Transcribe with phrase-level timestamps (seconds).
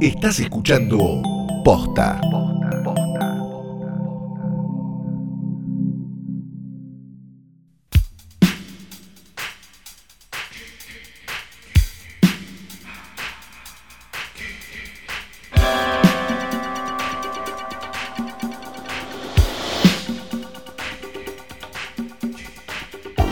[0.00, 1.20] Estás escuchando
[1.62, 2.18] Posta.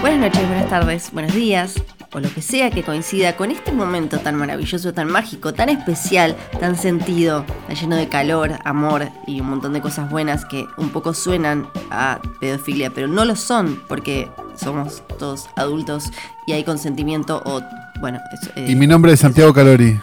[0.03, 1.75] Buenas noches, buenas tardes, buenos días,
[2.13, 6.37] o lo que sea que coincida con este momento tan maravilloso, tan mágico, tan especial,
[6.59, 10.89] tan sentido, tan lleno de calor, amor y un montón de cosas buenas que un
[10.91, 16.11] poco suenan a pedofilia, pero no lo son porque somos todos adultos
[16.47, 17.61] y hay consentimiento o,
[18.01, 18.19] bueno...
[18.57, 20.01] eh, Y mi nombre es Santiago Calori.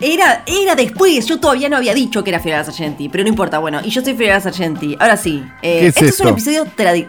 [0.00, 3.58] Era, era después, yo todavía no había dicho que era Fiorella Sargenti, pero no importa,
[3.58, 4.96] bueno, y yo soy Fiorella Sargenti.
[4.98, 7.08] Ahora sí, eh, ¿Qué es esto es un episodio tradi-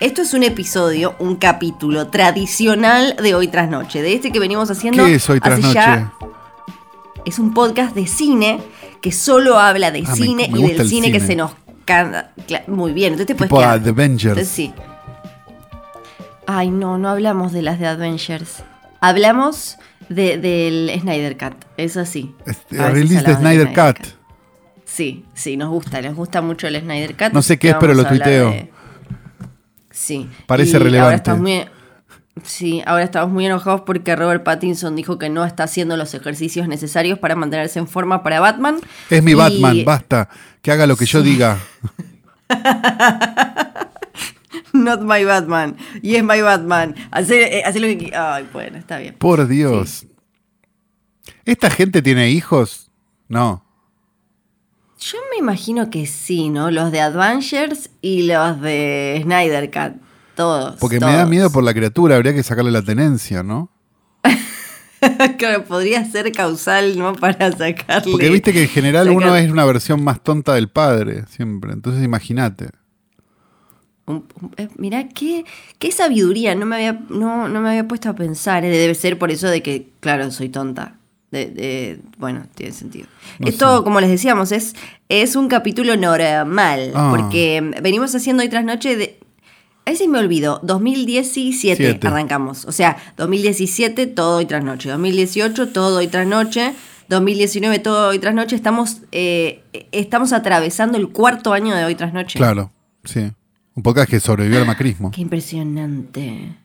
[0.00, 4.70] Esto es un episodio, un capítulo tradicional de Hoy Tras Noche, de este que venimos
[4.70, 5.04] haciendo.
[5.04, 5.74] ¿Qué es hoy tras noche?
[5.74, 6.12] ya-
[7.26, 8.60] es un podcast de cine
[9.02, 11.52] que solo habla de Ah, cine me y del el cine, que se nos
[11.84, 12.32] canta.
[12.66, 13.78] Muy bien, entonces te puedes Tipo quedar.
[13.86, 14.24] Avengers.
[14.38, 14.72] Entonces sí.
[16.46, 18.62] Ay, no, no hablamos de las de Adventures.
[19.02, 19.76] Hablamos
[20.08, 22.34] de, del Snyder Cut, eso sí.
[22.46, 24.06] Este, release de Snyder Cut.
[24.86, 27.32] Sí, sí, nos gusta, nos gusta mucho el Snyder Cut.
[27.34, 28.50] No sé así qué es, pero lo tuiteo.
[28.50, 28.70] de-
[30.00, 30.28] Sí.
[30.46, 31.16] Parece Y Ahora relevante.
[31.16, 31.64] estamos muy...
[32.42, 36.66] Sí, ahora estamos muy enojados porque Robert Pattinson dijo que no está haciendo los ejercicios
[36.68, 38.78] necesarios para mantenerse en forma para Batman.
[39.10, 40.30] Es mi Y- Batman, basta.
[40.62, 41.58] Que haga lo que yo diga.
[44.72, 45.76] Not my Batman.
[46.02, 46.94] Y es my Batman.
[47.10, 48.12] Hacer, eh, hacer lo que...
[48.16, 49.14] Ay, bueno, está bien.
[49.18, 50.06] Por Dios.
[51.44, 52.90] ¿Esta gente tiene hijos?
[53.28, 53.64] No.
[55.00, 56.70] Yo me imagino que sí, ¿no?
[56.70, 60.00] Los de Avengers y los de Snyder Cut.
[60.36, 60.76] Todos.
[60.78, 62.16] Porque me da miedo por la criatura.
[62.16, 63.70] Habría que sacarle la tenencia, ¿no?
[65.38, 67.14] claro, podría ser causal, ¿no?
[67.14, 68.12] Para sacarle.
[68.12, 71.72] Porque viste que en general sacar- uno es una versión más tonta del padre, siempre.
[71.72, 72.68] Entonces imagínate.
[74.56, 75.44] Eh, mirá, qué,
[75.78, 76.54] qué sabiduría.
[76.54, 78.64] No me, había, no, no me había puesto a pensar.
[78.64, 80.96] eh, Debe ser por eso de que, claro, soy tonta.
[81.30, 83.06] De, de- bueno, tiene sentido.
[83.38, 83.84] No Esto, sé.
[83.84, 84.74] como les decíamos, es,
[85.08, 86.90] es un capítulo normal.
[86.94, 87.12] Ah.
[87.16, 89.18] Porque venimos haciendo hoy tras noche de.
[89.86, 92.06] A veces me olvido, 2017 Siete.
[92.06, 92.64] arrancamos.
[92.66, 94.88] O sea, 2017 todo hoy tras noche.
[94.90, 96.74] 2018 todo hoy tras noche.
[97.08, 98.54] 2019 todo hoy tras noche.
[98.56, 99.62] Estamos, eh,
[99.92, 102.38] estamos atravesando el cuarto año de hoy tras noche.
[102.38, 102.70] Claro,
[103.04, 103.30] sí.
[103.74, 105.10] Un podcast que sobrevivió al macrismo.
[105.10, 106.56] Qué impresionante.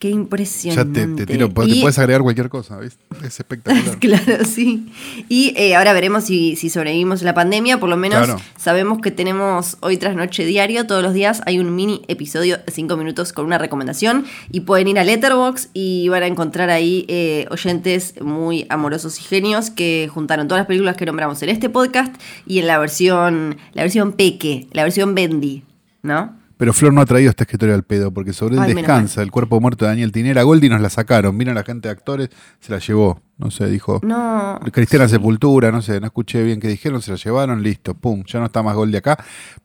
[0.00, 1.06] Qué Ya impresionante.
[1.06, 3.04] te, te tiro, te Y- puedes agregar cualquier cosa, ¿viste?
[3.22, 3.98] Es espectacular.
[4.00, 4.90] Claro, sí.
[5.28, 7.78] Y eh, ahora veremos si, si sobrevivimos la pandemia.
[7.78, 8.40] Por lo menos Claro.
[8.58, 10.86] sabemos que tenemos hoy tras noche diario.
[10.86, 14.24] Todos los días hay un mini episodio de 5 minutos con una recomendación.
[14.50, 19.22] Y pueden ir a Letterbox y van a encontrar ahí eh, oyentes muy amorosos y
[19.24, 22.14] genios que juntaron todas las películas que nombramos en este podcast
[22.46, 25.62] y en la versión, la versión Peque, la versión Bendy,
[26.02, 26.39] ¿no?
[26.60, 29.30] Pero Flor no ha traído esta escritorio al pedo, porque sobre él Ay, descansa el
[29.30, 30.42] cuerpo muerto de Daniel Tinera.
[30.42, 32.28] Goldie nos la sacaron, vino la gente de actores,
[32.60, 33.22] se la llevó.
[33.40, 34.00] No sé, dijo.
[34.02, 34.60] No.
[34.70, 38.38] Cristiana Sepultura, no sé, no escuché bien qué dijeron, se la llevaron, listo, pum, ya
[38.38, 39.16] no está más Goldie acá.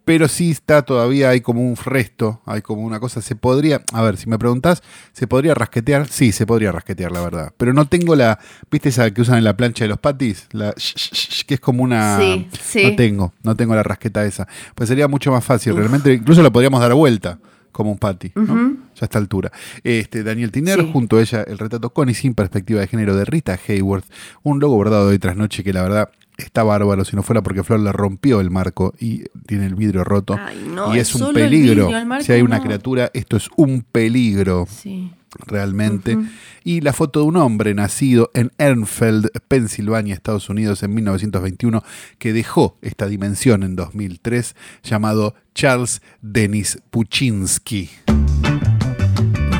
[0.06, 4.02] Pero sí está todavía, hay como un resto, hay como una cosa, se podría, a
[4.02, 4.82] ver, si me preguntás,
[5.12, 6.08] ¿se podría rasquetear?
[6.08, 7.54] Sí, se podría rasquetear, la verdad.
[7.58, 8.40] Pero no tengo la,
[8.72, 10.48] ¿viste esa que usan en la plancha de los patis?
[10.54, 11.12] La sh- sh-
[11.42, 12.18] sh- que es como una...
[12.18, 12.84] Sí, sí.
[12.92, 14.48] No tengo, no tengo la rasqueta esa.
[14.74, 17.40] Pues sería mucho más fácil, realmente, incluso la podríamos dar vuelta
[17.76, 18.56] como un pati, ¿no?
[18.96, 19.52] Ya a esta altura.
[19.84, 20.90] Este, Daniel Tiner, Sí.
[20.94, 24.06] junto a ella, el retrato con y sin perspectiva de género de Rita Hayworth,
[24.44, 27.42] un logo bordado de hoy tras noche que la verdad está bárbaro, si no fuera
[27.44, 30.38] porque Flor le rompió el marco y tiene el vidrio roto.
[30.40, 31.86] Ay, no, y es un peligro.
[31.86, 32.64] vidrio, el marco si hay una no.
[32.64, 35.12] criatura, esto es un peligro Sí.
[35.48, 36.18] realmente.
[36.64, 41.84] Y la foto de un hombre nacido en Ernfeld, Pensilvania, Estados Unidos, en 1921,
[42.18, 47.90] que dejó esta dimensión en 2003, llamado Charles Denis Puchinsky.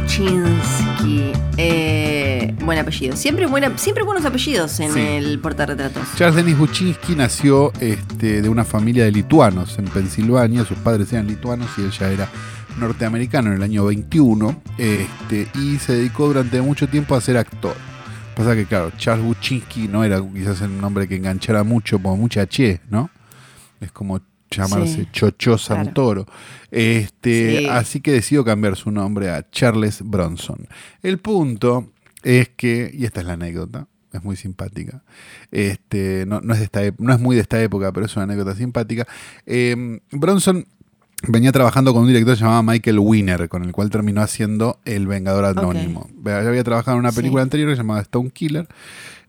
[0.08, 1.32] Chinsky.
[1.58, 2.15] Eh,
[2.54, 3.16] buen apellido.
[3.16, 5.00] Siempre, buena, siempre buenos apellidos en Sí.
[5.00, 6.08] el portarretratos.
[6.16, 10.66] Charles Denis Buczynski nació este, de una familia de lituanos en Pensilvania.
[10.66, 12.30] Sus padres eran lituanos y él ya era
[12.80, 14.62] norteamericano en el año 21.
[14.78, 17.76] Este, y se dedicó durante mucho tiempo a ser actor.
[18.36, 22.46] Pasa que, claro, Charles Buczynski no era quizás un nombre que enganchara mucho, como mucha
[22.48, 23.10] che, ¿no?
[23.80, 24.20] Es como
[24.52, 26.26] llamarse Sí, Chocho Santoro.
[26.70, 27.68] Este, Sí.
[27.68, 30.68] Así que decidió cambiar su nombre a Charles Bronson.
[31.02, 31.92] El punto
[32.26, 35.04] es que, y esta es la anécdota, es muy simpática.
[35.52, 38.24] Este, no, no es de esta, no es muy de esta época, pero es una
[38.24, 39.08] anécdota simpática.
[39.46, 40.66] Eh, Bronson
[41.28, 45.46] venía trabajando con un director llamado Michael Winner, con el cual terminó haciendo El Vengador
[45.46, 46.10] Anónimo.
[46.24, 47.46] Ya había trabajado en una película Sí.
[47.46, 48.68] anterior llamaba Stone Killer.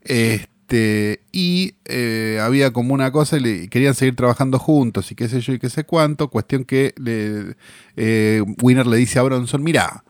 [0.02, 5.14] Este, Este, y eh, había como una cosa, y le, querían seguir trabajando juntos y
[5.14, 6.26] qué sé yo y qué sé cuánto.
[6.28, 7.54] Cuestión que le,
[7.96, 10.02] eh, Winner le dice a Bronson: Mira,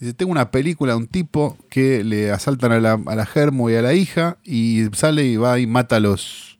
[0.00, 3.70] dice, tengo una película de un tipo que le asaltan a la, a la Germo
[3.70, 6.58] y a la hija y sale y va y mata a los,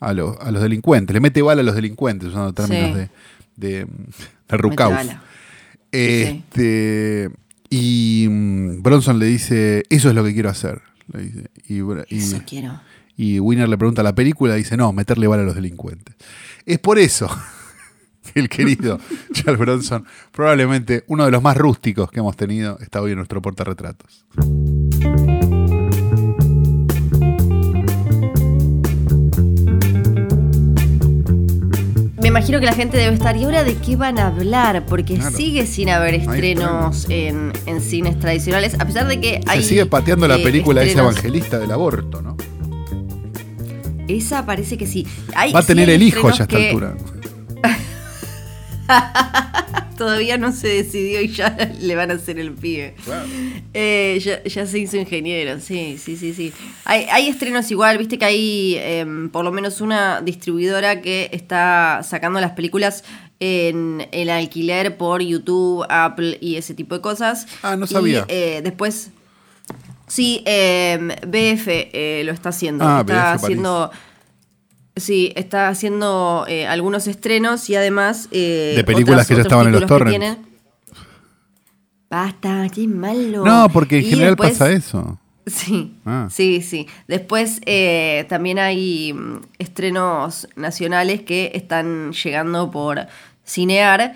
[0.00, 2.94] a los, a los delincuentes, le mete bala a los delincuentes, usando términos Sí.
[3.56, 3.86] de, de,
[4.48, 4.94] de Rukauf.
[5.92, 7.30] Este,
[7.68, 10.80] Y mm, Bronson le dice, eso es lo que quiero hacer.
[11.12, 11.50] Le dice.
[11.68, 11.76] Y,
[12.14, 12.80] y- Eso quiero.
[13.16, 16.14] y Winner le pregunta la película y dice, no, meterle bala a los delincuentes.
[16.66, 17.28] Es por eso
[18.34, 18.98] el querido
[19.32, 23.40] Charles Bronson, probablemente uno de los más rústicos que hemos tenido, está hoy en nuestro
[23.42, 24.26] portarretratos.
[32.20, 33.36] Me imagino que la gente debe estar.
[33.36, 34.84] ¿Y ahora de qué van a hablar?
[34.86, 35.34] Porque Claro.
[35.36, 39.62] sigue sin haber estrenos en, en cines tradicionales, a pesar de que hay.
[39.62, 42.36] Se sigue pateando la eh, película ese evangelista del aborto, ¿no?
[44.06, 45.06] Esa parece que sí.
[45.34, 46.94] Hay- Va a tener el hijo ya a esta que altura.
[49.98, 52.94] Todavía no se decidió y ya le van a hacer el pibe.
[53.74, 56.52] Eh, ya, ya se hizo ingeniero, sí, sí, sí, sí.
[56.84, 62.00] Hay, hay estrenos igual, viste que hay em, por lo menos una distribuidora que está
[62.02, 63.04] sacando las películas
[63.40, 67.46] en el alquiler por YouTube, Apple y ese tipo de cosas.
[67.62, 68.24] Ah, no Y, sabía.
[68.28, 69.10] eh, después,
[70.06, 72.84] sí, em, BF eh, lo está haciendo.
[72.86, 73.56] Ah, está BF París.
[75.00, 78.28] Sí, está haciendo eh, algunos estrenos y además...
[78.30, 80.38] eh, De películas que ya estaban en los torrents.
[82.08, 83.44] Basta, qué malo.
[83.44, 85.18] No, porque en Y general después- pasa eso.
[85.46, 86.28] Sí, Ah.
[86.30, 86.86] sí, sí.
[87.08, 93.06] Después eh, también hay mm, estrenos nacionales que están llegando por
[93.44, 94.14] cinear,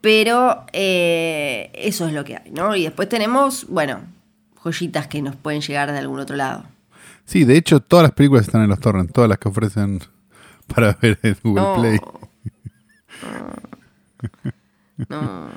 [0.00, 2.74] pero eh, eso es lo que hay, ¿no?
[2.76, 4.00] Y después tenemos, bueno,
[4.62, 6.64] joyitas que nos pueden llegar de algún otro lado.
[7.24, 10.00] Sí, de hecho, todas las películas están en los torrents, todas las que ofrecen
[10.74, 11.74] para ver en Google No.
[11.80, 11.98] Play.
[15.08, 15.48] No,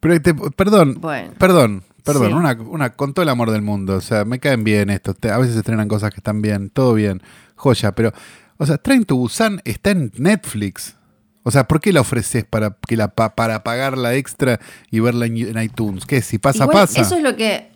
[0.00, 1.32] Pero te- perdón, Bueno.
[1.38, 2.32] perdón, perdón, Sí.
[2.34, 5.30] una, una, con todo el amor del mundo, o sea, me caen bien estos, te-
[5.30, 7.20] a veces estrenan cosas que están bien, todo bien,
[7.56, 8.12] joya, pero,
[8.58, 10.94] o sea, Train to Busan está en Netflix.
[11.42, 15.26] O sea, ¿por qué la ofreces para, que la, para pagar la extra y verla
[15.26, 16.04] en, en iTunes?
[16.04, 16.20] ¿Qué?
[16.20, 17.00] Si pasa, Igual, pasa.
[17.00, 17.70] Eso es lo que.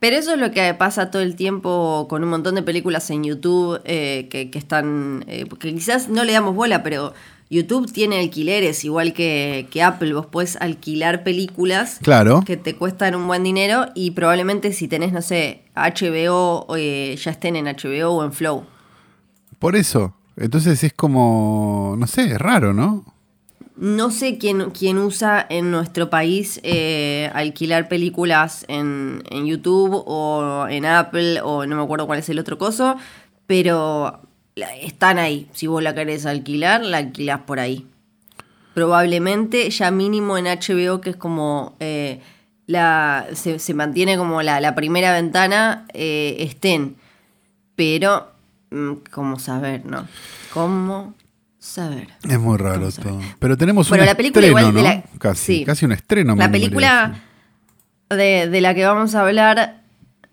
[0.00, 3.24] Pero eso es lo que pasa todo el tiempo con un montón de películas en
[3.24, 5.24] YouTube eh, que, que están.
[5.26, 7.14] eh, que quizás no le damos bola, pero
[7.50, 10.12] YouTube tiene alquileres, igual que, que Apple.
[10.12, 12.42] Vos podés alquilar películas Claro.
[12.46, 17.30] que te cuestan un buen dinero y probablemente si tenés, no sé, HBO, eh, ya
[17.32, 18.64] estén en HBO o en Flow.
[19.58, 20.14] Por eso.
[20.36, 23.04] Entonces es como, no sé, es raro, ¿no?
[23.80, 30.66] No sé quién, quién usa en nuestro país eh, alquilar películas en, en YouTube o
[30.68, 32.96] en Apple o no me acuerdo cuál es el otro coso,
[33.46, 34.20] pero
[34.82, 35.48] están ahí.
[35.52, 37.86] Si vos la querés alquilar, la alquilás por ahí.
[38.74, 42.20] Probablemente ya mínimo en HBO, que es como eh,
[42.66, 46.96] la se, se mantiene como la, la primera ventana, eh, estén.
[47.76, 48.26] Pero,
[48.70, 50.08] mm, ¿cómo saber, no?
[50.52, 51.14] ¿Cómo
[51.58, 52.08] saber?
[52.28, 53.20] Es muy raro todo.
[53.38, 54.88] Pero tenemos Bueno, un la película estreno, igual de ¿no?
[54.88, 55.64] la- Casi, sí.
[55.64, 56.34] casi un estreno.
[56.36, 57.20] La película
[58.10, 59.82] de, de la que vamos a hablar,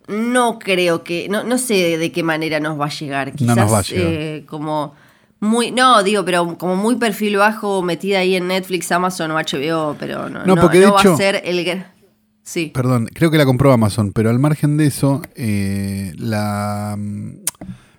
[0.07, 1.27] no creo que.
[1.29, 3.29] No, no sé de qué manera nos va a llegar.
[3.29, 4.07] No Quizás nos va a llegar.
[4.13, 4.93] eh, como.
[5.41, 9.95] Muy, no, digo, pero como muy perfil bajo metida ahí en Netflix, Amazon o HBO,
[9.99, 11.83] pero no, No, no, porque de no va hecho- a ser el.
[12.41, 12.71] Sí.
[12.73, 16.95] Perdón, creo que la compró Amazon, pero al margen de eso, eh, la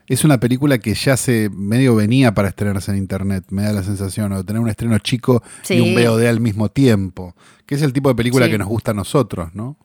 [0.08, 3.82] es una película que ya se medio venía para estrenarse en internet, me da la
[3.82, 7.34] sensación, o tener un estreno chico y un VOD al mismo tiempo,
[7.66, 8.52] que es el tipo de película Sí.
[8.52, 9.76] que nos gusta a nosotros, ¿no?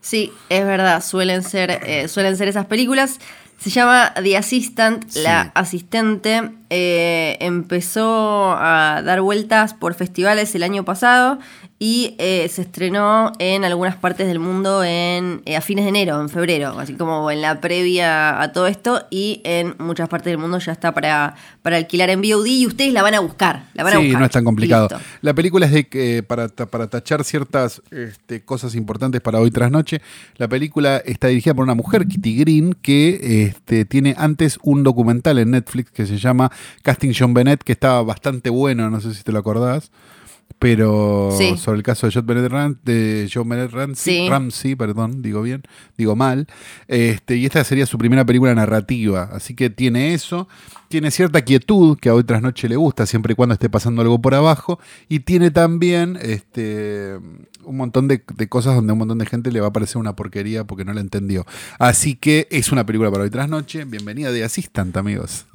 [0.00, 3.18] Sí, es verdad, suelen ser, eh, suelen ser esas películas.
[3.58, 5.20] Se llama The Assistant, Sí.
[5.22, 6.50] la asistente.
[6.74, 11.38] Eh, empezó a dar vueltas por festivales el año pasado
[11.78, 16.20] y eh, se estrenó en algunas partes del mundo en, eh, a fines de enero,
[16.20, 19.04] en febrero, así como en la previa a todo esto.
[19.10, 22.92] Y en muchas partes del mundo ya está para, para alquilar en VOD y ustedes
[22.92, 23.64] la van a buscar.
[23.74, 24.20] La van a sí, buscar.
[24.20, 24.88] no es tan complicado.
[25.22, 29.72] La película es de que para, para tachar ciertas este, cosas importantes para hoy tras
[29.72, 30.00] noche.
[30.36, 35.40] La película está dirigida por una mujer, Kitty Green, que este, tiene antes un documental
[35.40, 36.52] en Netflix que se llama
[36.82, 39.90] Casting John Bennett, que estaba bastante bueno, no sé si te lo acordás.
[40.58, 41.56] pero Sí.
[41.56, 44.28] sobre el caso de John Bennett Ram- de John Bennett Ramsey, Sí.
[44.28, 45.62] Ramsey, perdón, digo bien,
[45.96, 46.46] digo mal.
[46.86, 50.46] Este, y esta sería su primera película narrativa, así que tiene eso,
[50.92, 54.20] tiene cierta quietud que a otras noches le gusta, siempre y cuando esté pasando algo
[54.20, 57.16] por abajo, y tiene también este,
[57.64, 60.14] un montón de, cosas donde a un montón de gente le va a parecer una
[60.14, 61.46] porquería porque no la entendió.
[61.78, 63.86] Así que es una película para hoy tras noche.
[63.86, 65.46] Bienvenida de Assistant, amigos.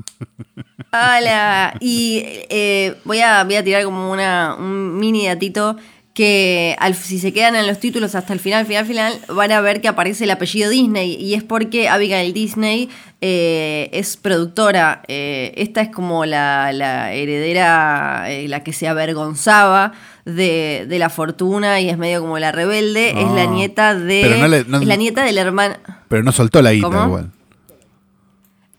[0.91, 1.77] Hola.
[1.81, 5.77] Y eh, voy, a, voy a tirar como una, un mini datito
[6.17, 9.61] que al- si se quedan en los títulos hasta el final, final, final, van a
[9.61, 11.13] ver que aparece el apellido Disney.
[11.13, 12.89] Y es porque Abigail Disney
[13.21, 15.03] eh, es productora.
[15.07, 19.91] Eh, esta es como la, la heredera, eh, la que se avergonzaba
[20.25, 23.09] de, de la fortuna y es medio como la rebelde.
[23.11, 23.51] es la Ah.
[23.51, 24.21] nieta de...
[24.23, 25.75] Pero no le- no- es la nieta del hermano...
[26.07, 27.05] Pero no soltó la guita ¿Cómo?
[27.05, 27.31] igual.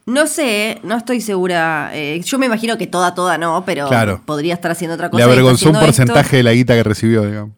[0.08, 1.90] No sé, no estoy segura.
[1.92, 4.22] Eh, yo me imagino que toda, toda no, pero Claro.
[4.24, 5.18] podría estar haciendo otra cosa.
[5.24, 5.84] Le avergonzó un esto.
[5.86, 7.52] porcentaje de la guita que recibió, digamos.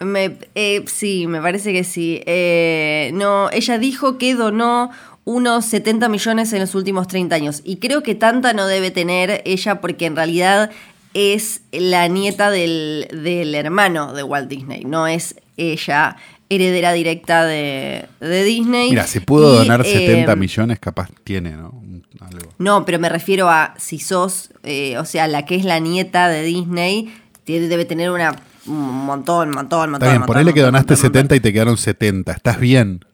[0.00, 2.22] Me- eh, sí, me parece que sí.
[2.24, 4.90] Eh, no, ella dijo que donó
[5.24, 7.60] unos 70 millones en los últimos 30 años.
[7.64, 10.70] Y creo que tanta no debe tener ella porque en realidad
[11.12, 14.84] es la nieta del, del hermano de Walt Disney.
[14.84, 16.16] No es ella
[16.50, 18.90] heredera directa de, de Disney.
[18.90, 21.80] Mira, si pudo Y, donar eh, 70 millones, capaz tiene, ¿no?
[22.20, 22.50] Algo.
[22.58, 26.28] No, pero me refiero a si sos, eh, o sea, la que es la nieta
[26.28, 27.14] de Disney,
[27.44, 28.34] tiene- debe tener una
[28.66, 28.76] un
[29.06, 29.94] montón, montón, montón.
[29.94, 31.36] Está bien, montón, ponele que donaste montón, 70 montón.
[31.36, 32.32] y te quedaron 70.
[32.32, 33.04] Estás bien.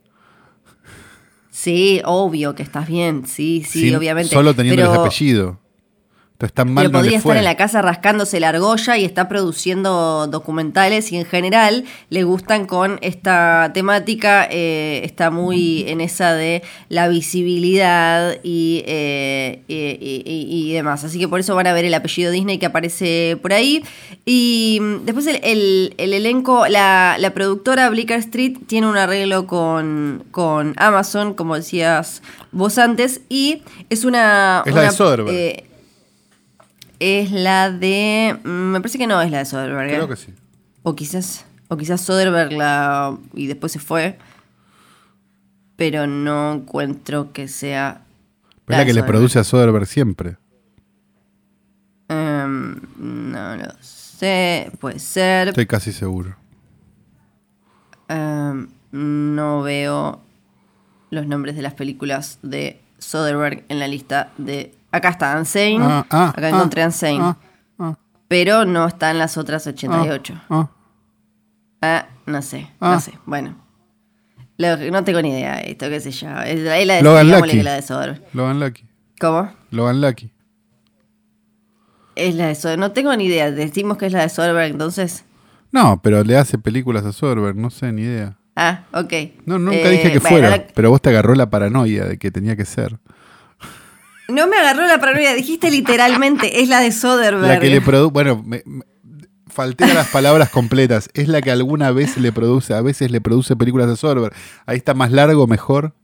[1.51, 4.31] Sí, obvio que estás bien, sí, sí, Sin- obviamente.
[4.35, 5.61] Solo teniendo pero, ese apellido.
[6.37, 7.39] Entonces tan mal pero no podría estar fue.
[7.39, 12.67] en la casa rascándose la argolla y está produciendo documentales y en general le gustan
[12.67, 20.25] con esta temática, eh, está muy en esa de la visibilidad y, eh, y,
[20.69, 21.05] y- demás.
[21.05, 23.83] Así que por eso van a ver el apellido Disney que aparece por ahí.
[24.27, 29.47] Y mm, después el, el- el elenco, la, la productora Blicker Street tiene un arreglo
[29.47, 32.21] con, con Amazon, como decías
[32.53, 34.63] vos antes, y es una...
[34.67, 35.35] Es la de Soderbergh.
[35.35, 35.65] eh,
[37.01, 38.37] es la de.
[38.45, 39.91] mm, Me parece que no es la de Soderbergh.
[39.91, 39.95] ¿eh?
[39.95, 40.33] Creo que sí.
[40.83, 41.45] O quizás.
[41.69, 43.17] O quizás Soderbergh la.
[43.35, 44.19] y después se fue.
[45.77, 48.03] Pero no encuentro que sea.
[48.69, 50.37] Es la que le produce a Soderbergh siempre.
[52.09, 54.71] Em, no lo sé.
[54.81, 55.49] Puede ser.
[55.49, 56.37] Estoy casi seguro.
[58.09, 60.21] Em, no veo
[61.11, 64.73] los nombres de las películas de Soderbergh en la lista de.
[64.93, 65.79] Acá está Unsane.
[65.81, 67.35] Ah, ah, Acá ah, encontré Unsane.
[68.29, 70.35] pero no están las otras 88.
[70.51, 70.69] ah.
[71.83, 73.13] Ah, no sé, no sé.
[73.27, 73.57] Bueno.
[74.59, 76.29] Lo- no tengo ni idea de esto, qué sé yo.
[76.41, 77.51] Es la, es la de, Logan Lucky.
[77.59, 78.23] que la de Soderbergh.
[78.33, 78.85] Logan Lucky.
[79.21, 79.53] ¿Cómo?
[79.71, 80.33] Logan Lucky.
[82.15, 82.81] Es la de Soderbergh.
[82.81, 83.51] No tengo ni idea.
[83.51, 85.25] Decimos que es la de Soderbergh, entonces.
[85.73, 88.39] No, pero le hace películas a Soderbergh, no sé, ni idea.
[88.57, 89.13] Ah, ok.
[89.45, 92.19] No, nunca Eh, dije que bueno, fuera, la- pero vos te agarró la paranoia de
[92.19, 92.99] que tenía que ser.
[94.29, 95.35] No me agarró la paranoia.
[95.35, 97.47] Dijiste literalmente, es la de Soderbergh.
[97.49, 98.85] La que le produce, bueno, me, me-
[99.49, 101.09] falté a las palabras completas.
[101.15, 104.35] Es la que alguna vez le produce, a veces le produce películas a Soderbergh.
[104.67, 105.95] Ahí está más largo, mejor.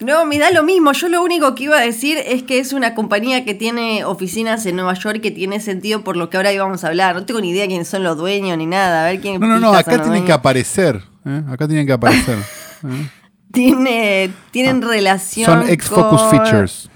[0.00, 0.92] No, me da lo mismo.
[0.92, 4.66] Yo lo único que iba a decir es que es una compañía que tiene oficinas
[4.66, 7.14] en Nueva York que tiene sentido por lo que ahora íbamos a hablar.
[7.14, 9.04] No tengo ni idea quiénes son los dueños ni nada.
[9.06, 11.00] A ver quién No, no, no, son acá tienen que aparecer.
[11.24, 11.42] ¿eh?
[11.48, 12.36] Acá tienen que aparecer.
[12.84, 13.08] ¿eh?
[13.52, 15.46] Tiene, tienen relación.
[15.46, 16.90] Son ex-focus con- features.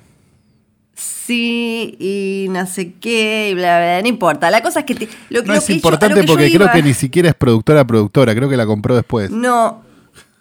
[1.29, 4.51] Sí, y no sé qué, y bla, bla, no importa.
[4.51, 4.95] La cosa es que.
[4.95, 6.73] te- lo, No lo es que yo- a importante lo que yo porque creo iba-
[6.73, 9.31] que ni siquiera es productora productora, creo que la compró después.
[9.31, 9.83] No,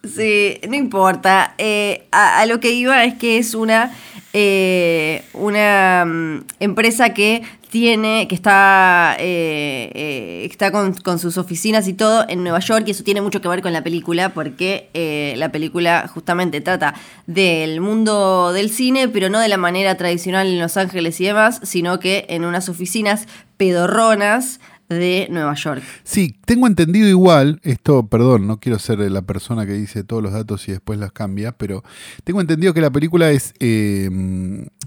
[0.04, 1.56] sí, no importa.
[1.58, 3.92] Eh, a, a lo que iba es que es una,
[4.40, 7.42] eh, una mm, empresa que
[7.72, 12.84] tiene, que está, eh, eh, está con, con sus oficinas y todo en Nueva York,
[12.86, 16.94] y eso tiene mucho que ver con la película, porque la película justamente trata
[17.26, 21.60] del mundo del cine, pero no de la manera tradicional en Los Ángeles y demás,
[21.64, 23.26] sino que en unas oficinas
[23.58, 25.84] pedorronas de Nueva York.
[26.04, 30.32] Sí, tengo entendido igual, esto, perdón, no quiero ser la persona que dice todos los
[30.34, 31.84] datos y después los cambia, pero
[32.24, 34.10] tengo entendido que la película es eh,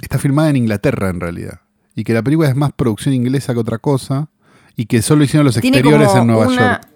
[0.01, 1.61] está filmada en Inglaterra en realidad.
[1.95, 4.29] Y que la película es más producción inglesa que otra cosa.
[4.77, 6.89] Y que solo hicieron los Tiene exteriores en Nueva una- York.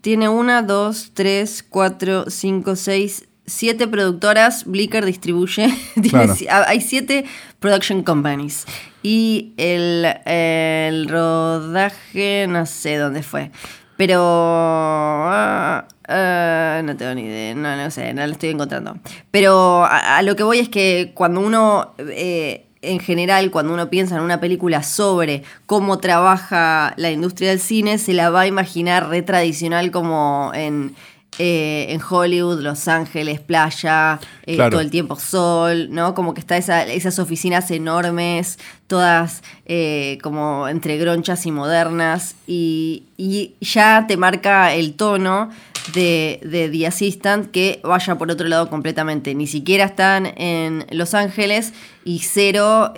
[0.00, 4.64] Tiene una, dos, tres, cuatro, cinco, seis, siete productoras.
[4.64, 5.68] Blicker distribuye.
[5.94, 6.34] Tiene Claro.
[6.50, 7.24] ah, Hay siete
[7.60, 8.66] production companies.
[9.02, 13.50] Y el, el rodaje, no sé dónde fue.
[13.96, 14.22] Pero.
[14.22, 17.54] ah, ah, no tengo ni idea.
[17.54, 18.96] No, no sé, no lo estoy encontrando.
[19.30, 21.94] Pero a, lo que voy es que cuando uno.
[21.98, 27.60] eh, en general, cuando uno piensa en una película sobre cómo trabaja la industria del
[27.60, 30.94] cine, se la va a imaginar re tradicional como en,
[31.42, 34.72] eh, en Hollywood, Los Ángeles, playa, eh, Claro.
[34.72, 36.14] todo el tiempo sol, ¿no?
[36.14, 43.04] Como que está esa- esas oficinas enormes, todas eh, como entre gronchas y modernas, y,
[43.16, 45.48] y ya te marca el tono
[45.94, 49.34] de, de The Assistant que vaya por otro lado completamente.
[49.34, 51.72] Ni siquiera están en Los Ángeles
[52.04, 52.92] y cero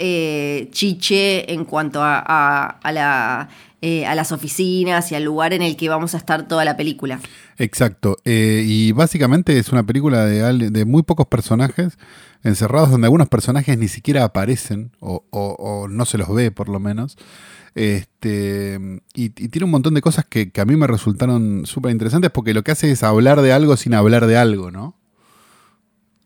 [0.73, 3.49] chiche en cuanto a, a- a la,
[3.83, 6.77] eh, a las oficinas y al lugar en el que vamos a estar toda la
[6.77, 7.21] película.
[7.59, 8.17] Exacto.
[8.25, 11.99] Eh, y básicamente es una película de, de muy pocos personajes
[12.45, 16.69] encerrados, donde algunos personajes ni siquiera aparecen, o, o- o no se los ve por
[16.69, 17.17] lo menos.
[17.75, 18.79] Este,
[19.15, 22.31] y, y tiene un montón de cosas que, que a mí me resultaron súper interesantes
[22.31, 24.97] porque lo que hace es hablar de algo sin hablar de algo, ¿no?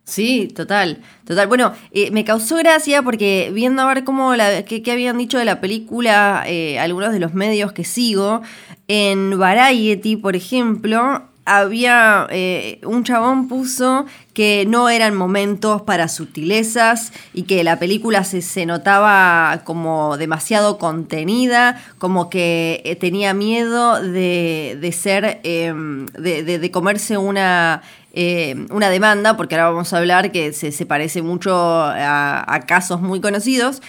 [0.06, 1.48] Sí, total, total.
[1.48, 5.44] Bueno, eh, me causó gracia porque viendo a ver cómo la, qué, habían dicho de
[5.44, 8.40] la película eh, algunos de los medios que sigo,
[8.86, 14.06] en Variety, por ejemplo, había eh, un chabón puso
[14.36, 20.76] que no eran momentos para sutilezas y que la película se, se notaba como demasiado
[20.76, 25.72] contenida, como que eh, tenía miedo de, de ser, eh,
[26.18, 27.80] de, de- comerse una,
[28.12, 32.60] eh, una demanda, porque ahora vamos a hablar que se, se parece mucho a, a
[32.66, 33.80] casos muy conocidos.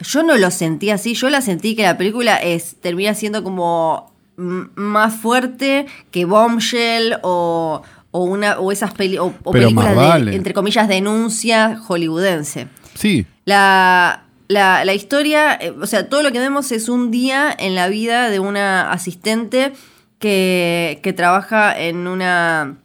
[0.00, 4.12] Yo no lo sentí así, yo la sentí que la película es, termina siendo como
[4.36, 7.80] más fuerte que Bombshell o,
[8.16, 10.30] o una, o esas peli- o, películas vale.
[10.30, 12.68] de, entre comillas, denuncia hollywoodense.
[12.94, 17.54] Sí, La, la, la historia, eh, o sea, todo lo que vemos es un día
[17.58, 19.72] en la vida de una asistente
[20.18, 22.76] que, que trabaja en una,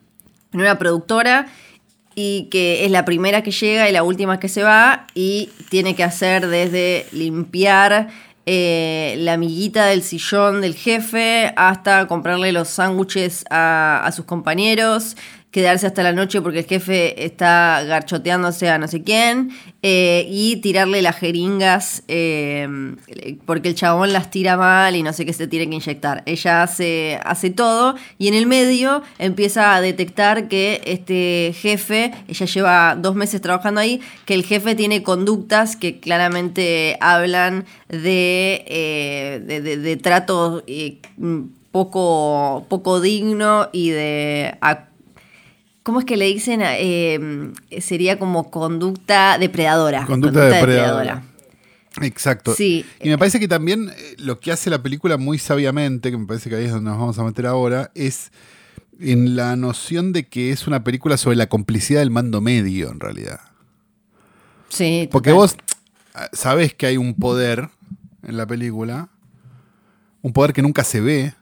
[0.54, 1.48] en una productora
[2.14, 5.96] y que es la primera que llega y la última que se va y tiene
[5.96, 8.10] que hacer desde limpiar
[8.46, 15.16] eh, la amiguita del sillón del jefe hasta comprarle los sándwiches a, a sus compañeros,
[15.52, 19.50] quedarse hasta la noche porque el jefe está garchoteándose a no sé quién
[19.82, 22.68] eh, y tirarle las jeringas eh,
[23.46, 26.24] porque el chabón las tira mal y no sé qué se tiene que inyectar.
[26.26, 32.46] Ella hace, hace todo y en el medio empieza a detectar que este jefe, ella
[32.46, 39.42] lleva dos meses trabajando ahí, que el jefe tiene conductas que claramente hablan de, eh,
[39.46, 40.64] de, de- de trato
[41.72, 44.56] poco, poco digno y de...
[45.84, 46.62] ¿Cómo es que le dicen?
[46.64, 50.06] Eh, sería como conducta depredadora.
[50.06, 51.24] Conducta depredadora.
[52.02, 52.54] Exacto.
[52.54, 52.86] Sí.
[53.02, 56.26] Y me parece que también eh, lo que hace la película muy sabiamente, que me
[56.26, 58.32] parece que ahí es donde nos vamos a meter ahora, es
[59.00, 63.00] en la noción de que es una película sobre la complicidad del mando medio, en
[63.00, 63.40] realidad.
[64.70, 65.42] Sí, Porque total.
[65.42, 65.56] vos
[66.14, 67.70] ah, sabés que hay un poder
[68.24, 69.10] en la película,
[70.22, 71.34] un poder que nunca se ve,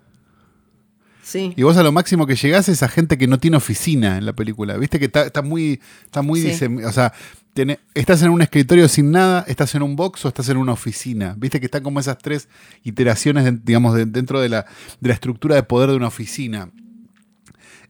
[1.29, 1.53] Sí.
[1.55, 4.25] y vos a lo máximo que llegás es a gente que no tiene oficina en
[4.25, 4.77] la película.
[4.77, 6.65] Viste que está, está muy, está muy Sí.
[6.83, 7.13] o sea,
[7.53, 10.71] tiene- estás en un escritorio sin nada, estás en un box o estás en una
[10.73, 11.35] oficina.
[11.37, 12.47] Viste que están como esas tres
[12.83, 14.65] iteraciones, de- digamos, de- dentro de la,
[14.99, 16.71] de la estructura de poder de una oficina.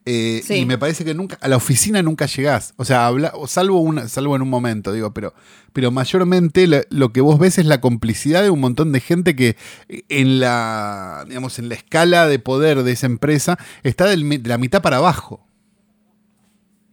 [0.06, 0.56] Eh, Sí.
[0.56, 2.74] Y me parece que nunca, a la oficina nunca llegás.
[2.78, 5.34] O sea, habla, o salvo, una, salvo en un momento, digo, pero,
[5.74, 9.36] pero mayormente lo, lo que vos ves es la complicidad de un montón de gente
[9.36, 9.56] que
[9.90, 14.50] eh, en la, digamos, en la escala de poder de esa empresa está del de
[14.50, 15.46] la mitad para abajo.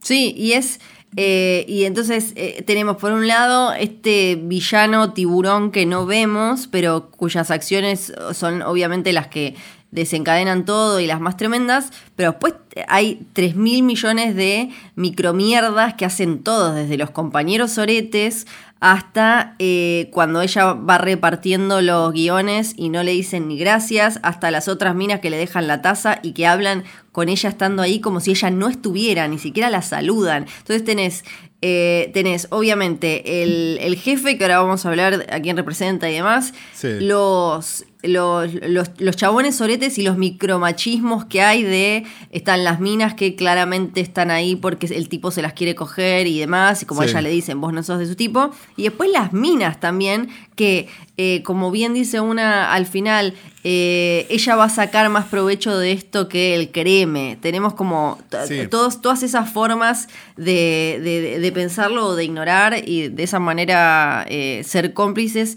[0.03, 0.79] Sí, y es.
[1.17, 7.11] eh, y entonces eh, tenemos por un lado este villano tiburón que no vemos, pero
[7.11, 9.55] cuyas acciones son obviamente las que
[9.97, 12.55] desencadenan todo y las más tremendas, pero después
[12.87, 18.47] hay 3 mil millones de micromierdas que hacen todos, desde los compañeros oretes
[18.79, 24.51] hasta eh, cuando ella va repartiendo los guiones y no le dicen ni gracias, hasta
[24.51, 28.01] las otras minas que le dejan la taza y que hablan con ella estando ahí
[28.01, 30.45] como si ella no estuviera, ni siquiera la saludan.
[30.59, 31.25] Entonces tenés,
[31.63, 36.13] eh, tenés obviamente el, el jefe, que ahora vamos a hablar a quién representa y
[36.15, 37.01] demás, Sí.
[37.01, 43.15] los, los, los, los chabones soretes y los micromachismos que hay de, están las minas
[43.15, 47.03] que claramente están ahí porque el tipo se las quiere coger y demás, y como
[47.03, 47.09] Sí.
[47.11, 50.89] ella le dicen, vos no sos de su tipo, y después las minas también, que
[51.17, 55.93] eh, como bien dice una al final, eh, ella va a sacar más provecho de
[55.93, 57.37] esto que el creme.
[57.41, 58.67] Tenemos como Sí.
[58.71, 64.25] todos, todas esas formas de, de- de pensarlo o de ignorar y de esa manera
[64.29, 65.57] eh, ser cómplices,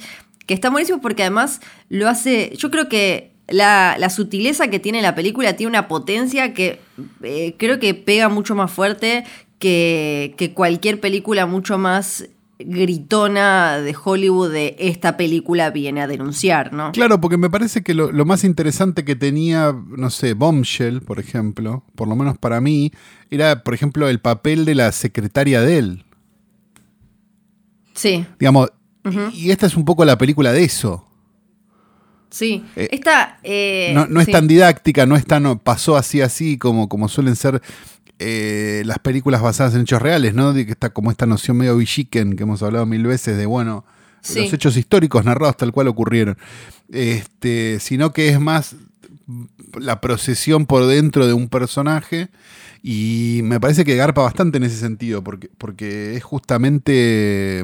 [0.49, 5.03] que está buenísimo porque además lo hace, yo creo que la, la sutileza que tiene
[5.03, 6.79] la película tiene una potencia que
[7.21, 9.25] eh, creo que pega mucho más fuerte
[9.59, 16.73] que, que cualquier película mucho más gritona de Hollywood de esta película viene a denunciar,
[16.73, 16.93] ¿no?
[16.93, 21.19] Claro, porque me parece que lo, lo, más interesante que tenía, no sé, Bombshell, por
[21.19, 22.91] ejemplo, por lo menos para mí,
[23.29, 26.05] era, por ejemplo, el papel de la secretaria de él.
[27.93, 28.25] Sí.
[28.39, 28.71] Digamos,
[29.33, 31.05] y esta es un poco la película de eso.
[32.29, 33.39] Sí, eh, esta...
[33.43, 34.31] Eh, no, es sí.
[34.31, 35.59] tan didáctica, no es tan...
[35.59, 37.61] pasó así, así, como, como suelen ser
[38.19, 40.53] eh, las películas basadas en hechos reales, ¿no?
[40.53, 43.85] De que está como esta noción medio villiquen que hemos hablado mil veces de, bueno,
[44.21, 44.41] Sí.
[44.41, 46.37] los hechos históricos narrados tal cual ocurrieron.
[46.91, 48.75] Este, sino que es más
[49.79, 52.27] la procesión por dentro de un personaje
[52.83, 57.63] y me parece que garpa bastante en ese sentido, porque, porque es justamente...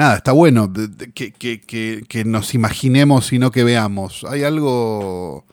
[0.00, 0.72] Nada, está bueno
[1.12, 4.24] que, que- que- que nos imaginemos y no que veamos.
[4.26, 5.44] Hay algo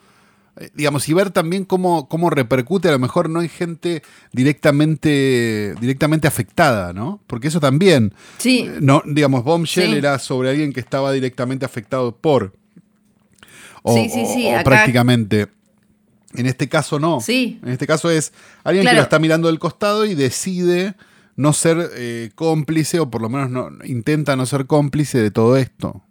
[0.60, 5.76] eh, digamos, y ver también cómo, cómo repercute, a lo mejor no hay gente directamente,
[5.82, 7.20] directamente afectada, ¿no?
[7.28, 9.98] Porque eso también, Sí, no, digamos, Bombshell Sí.
[9.98, 12.54] era sobre alguien que estaba directamente afectado por.
[13.84, 15.48] O, Sí, sí, sí, o- prácticamente.
[16.36, 17.20] En este caso no.
[17.20, 17.60] Sí.
[17.64, 18.32] En este caso es
[18.64, 20.96] alguien que lo está mirando del costado y decide
[21.38, 25.56] no ser eh, cómplice, o por lo menos no, intenta no ser cómplice de todo
[25.56, 26.04] esto.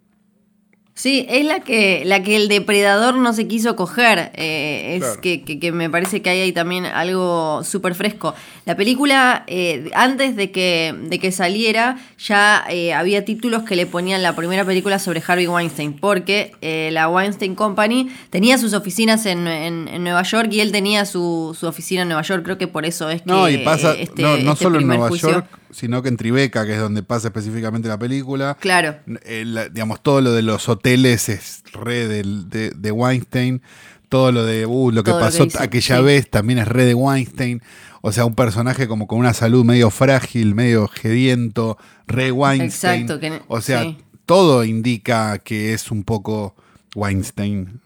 [0.99, 4.31] Sí, es la que, la que el depredador no se quiso coger.
[4.33, 5.21] eh, es Claro.
[5.21, 8.33] que, que- que me parece que hay ahí también algo súper fresco.
[8.65, 13.85] La película, eh, antes de que, de que saliera, ya eh, había títulos que le
[13.85, 19.27] ponían la primera película sobre Harvey Weinstein, porque eh, la Weinstein Company tenía sus oficinas
[19.27, 22.41] en, en- en Nueva York y él tenía su, su oficina en Nueva York.
[22.43, 23.27] Creo que por eso es que.
[23.29, 26.17] No, y pasa este- no, no este solo en Nueva juicio- York, sino que en
[26.17, 28.57] Tribeca, que es donde pasa específicamente la película.
[28.59, 28.95] Claro.
[29.25, 33.61] Eh, la- digamos, todo lo de los hoteles es re del- de, de Weinstein.
[34.09, 36.03] Todo lo de uh, lo que Todo lo que pasó aquella sí.
[36.03, 37.61] vez también es re de Weinstein.
[38.01, 41.77] O sea, un personaje como con una salud medio frágil, medio gediento,
[42.07, 43.01] re Weinstein.
[43.01, 43.97] Exacto, que- o sea, sí.
[44.25, 46.55] todo indica que es un poco
[46.95, 47.81] Weinstein.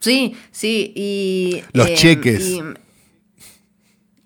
[0.00, 1.62] Sí, sí, y...
[1.72, 2.40] Los eh, cheques.
[2.44, 2.60] y-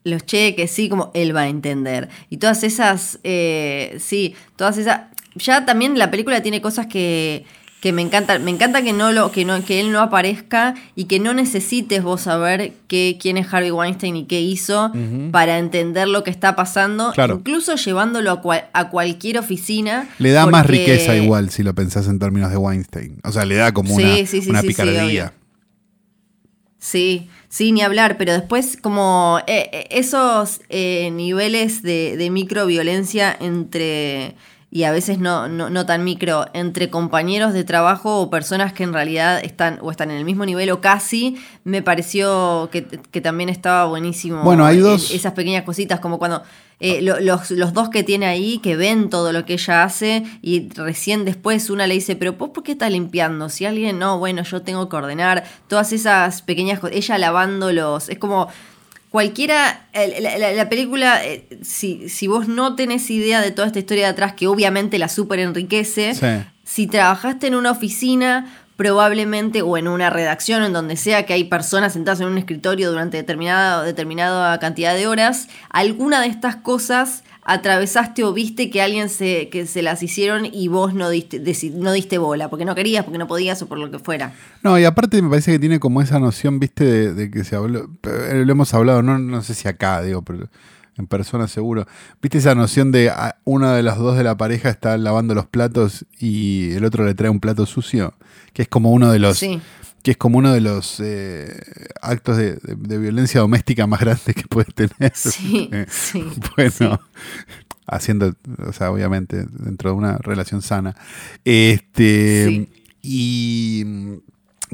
[0.06, 2.08] los cheques, sí, como él va a entender.
[2.30, 5.00] Y todas esas, eh, sí, todas esas...
[5.34, 7.44] Ya también la película tiene cosas que,
[7.82, 8.42] que me encantan.
[8.44, 12.02] Me encanta que, no lo, que, no, que él no aparezca y que no necesites
[12.02, 14.92] vos saber qué, quién es Harvey Weinstein y qué hizo
[15.32, 17.12] para entender lo que está pasando.
[17.12, 17.34] Claro.
[17.40, 20.08] Incluso llevándolo a, cual- a cualquier oficina.
[20.18, 23.20] Le da más riqueza igual si lo pensás en términos de Weinstein.
[23.24, 25.32] O sea, le da como Sí, una, sí, sí, una sí, sí, picardía.
[26.86, 33.36] Sí, sí, ni hablar, pero después como eh, eh, esos eh, niveles de, de microviolencia
[33.40, 34.36] entre,
[34.70, 38.84] y a veces no, no, no tan micro, entre compañeros de trabajo o personas que
[38.84, 43.20] en realidad están o están en el mismo nivel o casi, me pareció que, que
[43.20, 44.44] también estaba buenísimo.
[44.44, 46.44] Bueno, hay dos- Esas pequeñas cositas, como cuando
[46.80, 50.24] eh, lo- los, los dos que tiene ahí, que ven todo lo que ella hace
[50.42, 53.48] y recién después una le dice, pero vos por qué estás limpiando?
[53.48, 58.18] Si alguien, no, bueno, yo tengo que ordenar, todas esas pequeñas cosas, ella lavándolos, es
[58.18, 58.48] como
[59.10, 63.78] cualquiera, la, la- la película, eh, si, si vos no tenés idea de toda esta
[63.78, 66.26] historia de atrás, que obviamente la súper enriquece, Sí.
[66.64, 71.44] si trabajaste en una oficina, probablemente, o en una redacción, en donde sea que hay
[71.44, 77.24] personas sentadas en un escritorio durante determinada, determinada cantidad de horas, alguna de estas cosas
[77.42, 81.40] atravesaste o viste que alguien se, que se las hicieron y vos no diste,
[81.74, 84.34] no diste bola, porque no querías, porque no podías o por lo que fuera.
[84.62, 87.54] No, y aparte me parece que tiene como esa noción, viste, de, de que se
[87.54, 90.48] habló, eh, lo hemos hablado, no, no sé si acá, digo, pero
[90.98, 91.86] en persona seguro.
[92.22, 95.46] Viste esa noción de ah, uno de los dos de la pareja está lavando los
[95.46, 98.14] platos y el otro le trae un plato sucio,
[98.52, 99.38] que es como uno de los...
[99.38, 99.60] Sí.
[100.02, 101.52] que es como uno de los eh,
[102.00, 105.12] actos de, de- de violencia doméstica más grandes que puedes tener.
[105.14, 106.24] Sí, Eh, sí,
[106.56, 107.00] bueno,
[107.86, 108.34] haciendo,
[108.66, 110.94] o sea, obviamente, dentro de una relación sana.
[111.44, 112.68] Este, Sí.
[113.02, 113.84] y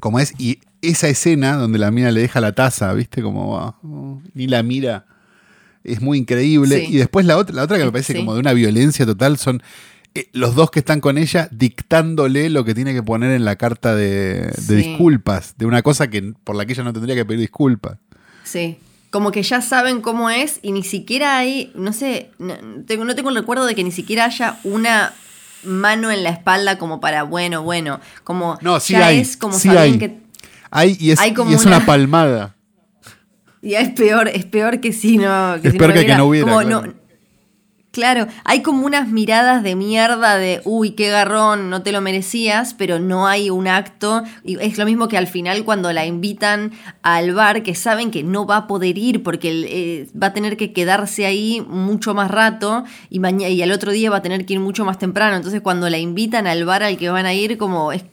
[0.00, 3.22] como es, y esa escena donde la mina le deja la taza, ¿viste?
[3.22, 5.06] Como ah, oh, ni la mira.
[5.84, 6.86] Es muy increíble.
[6.86, 6.94] Sí.
[6.94, 8.18] Y después la otra, la otra que me parece Sí.
[8.20, 9.62] como de una violencia total son
[10.14, 13.56] eh, los dos que están con ella dictándole lo que tiene que poner en la
[13.56, 14.74] carta de, de Sí.
[14.74, 17.96] disculpas, de una cosa que por la que ella no tendría que pedir disculpas.
[18.44, 18.76] Sí.
[19.10, 22.54] Como que ya saben cómo es y ni siquiera hay, no sé, no
[22.86, 25.12] tengo, no tengo el recuerdo de que ni siquiera haya una
[25.64, 29.18] mano en la espalda como para, bueno, bueno, como No, sí ya hay.
[29.20, 29.98] es como saben hay.
[29.98, 30.18] que...
[30.70, 31.86] Hay, y es, Hay como y es una, una-
[33.62, 35.56] y es peor, es peor que si no.
[35.62, 36.50] Que es si peor no que, que no hubiera.
[36.50, 36.86] Como, claro.
[36.86, 36.94] no,
[37.92, 42.72] Claro, hay como unas miradas de mierda de, uy, qué garrón, no te lo merecías,
[42.72, 44.22] pero no hay un acto.
[44.44, 48.46] Es lo mismo que al final cuando la invitan al bar, que saben que no
[48.46, 52.84] va a poder ir porque eh, va a tener que quedarse ahí mucho más rato
[53.10, 55.36] y, y al otro día va a tener que ir mucho más temprano.
[55.36, 58.04] Entonces cuando la invitan al bar al que van a ir, como es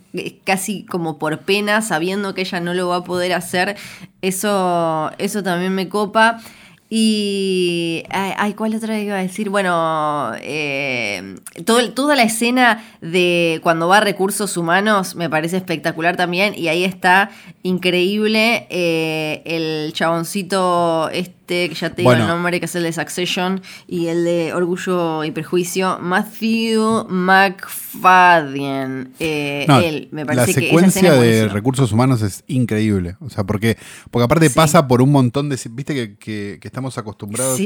[0.44, 3.78] casi como por pena, sabiendo que ella no lo va a poder hacer,
[4.22, 6.42] eso, eso también me copa.
[6.90, 8.04] Y.
[8.10, 9.50] Ay, ¿cuál otra iba a decir?
[9.50, 16.18] Bueno, eh, todo, toda la escena de cuando va a recursos humanos me parece espectacular
[16.18, 16.54] también.
[16.58, 17.30] Y ahí está
[17.62, 22.94] increíble eh, el chaboncito este, que ya te digo el nombre, que es el de
[22.94, 29.14] Succession y el de Orgullo y Prejuicio, Matthew McFadden.
[29.20, 33.16] Eh, él, me parece la secuencia de recursos humanos es increíble.
[33.20, 33.78] O sea, porque,
[34.12, 35.60] porque aparte pasa por un montón de.
[35.72, 37.60] Viste que, que, que estamos acostumbrados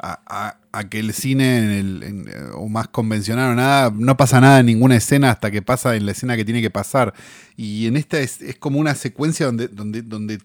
[0.00, 0.56] a,
[0.90, 4.96] que el cine en el, o más convencional o nada, no pasa nada en ninguna
[4.96, 7.14] escena hasta que pasa en la escena que tiene que pasar.
[7.56, 10.38] Y en esta es, como una secuencia donde, donde, donde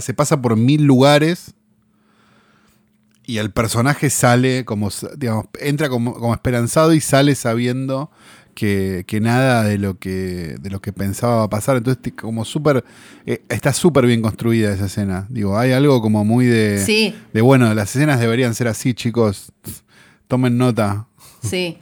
[0.00, 1.54] se pasa por mil lugares
[3.28, 4.88] y el personaje sale como,
[5.18, 8.10] digamos, entra como, como esperanzado y sale sabiendo
[8.54, 11.76] que, nada de lo que, de lo que pensaba va a pasar.
[11.76, 12.82] Entonces, como súper,
[13.26, 15.26] eh, está súper bien construida esa escena.
[15.28, 17.14] Digo, hay algo como muy de, sí.
[17.34, 19.52] de, bueno, las escenas deberían ser así, chicos.
[20.26, 21.06] Tomen nota.
[21.42, 21.76] Sí.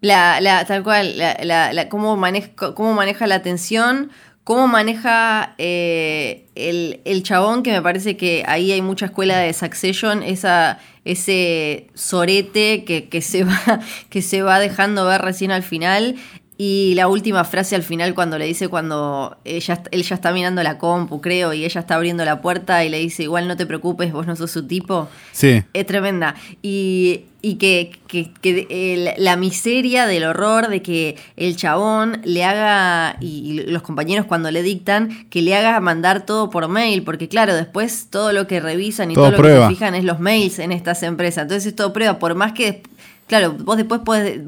[0.00, 4.10] La, la, tal cual, la, la, cómo, maneja, cómo maneja la tensión,
[4.48, 9.52] cómo maneja eh, el, el, chabón, que me parece que ahí hay mucha escuela de
[9.52, 15.62] Succession, esa, ese sorete que, que, se va, que se va dejando ver recién al
[15.62, 16.16] final.
[16.60, 20.60] Y la última frase al final cuando le dice cuando ella, él ya está mirando
[20.64, 23.64] la compu, creo, y ella está abriendo la puerta y le dice, igual no te
[23.64, 25.08] preocupes, vos no sos su tipo.
[25.30, 25.62] Sí.
[25.72, 26.34] Es tremenda.
[26.60, 33.62] Y, y que, que, la miseria del horror de que el chabón le haga, y,
[33.68, 38.08] los compañeros cuando le dictan, que le haga mandar todo por mail, porque claro, después
[38.10, 41.04] todo lo que revisan y todo, lo que se fijan es los mails en estas
[41.04, 41.42] empresas.
[41.42, 42.82] Entonces es todo prueba, por más que,
[43.28, 44.40] claro, vos después podés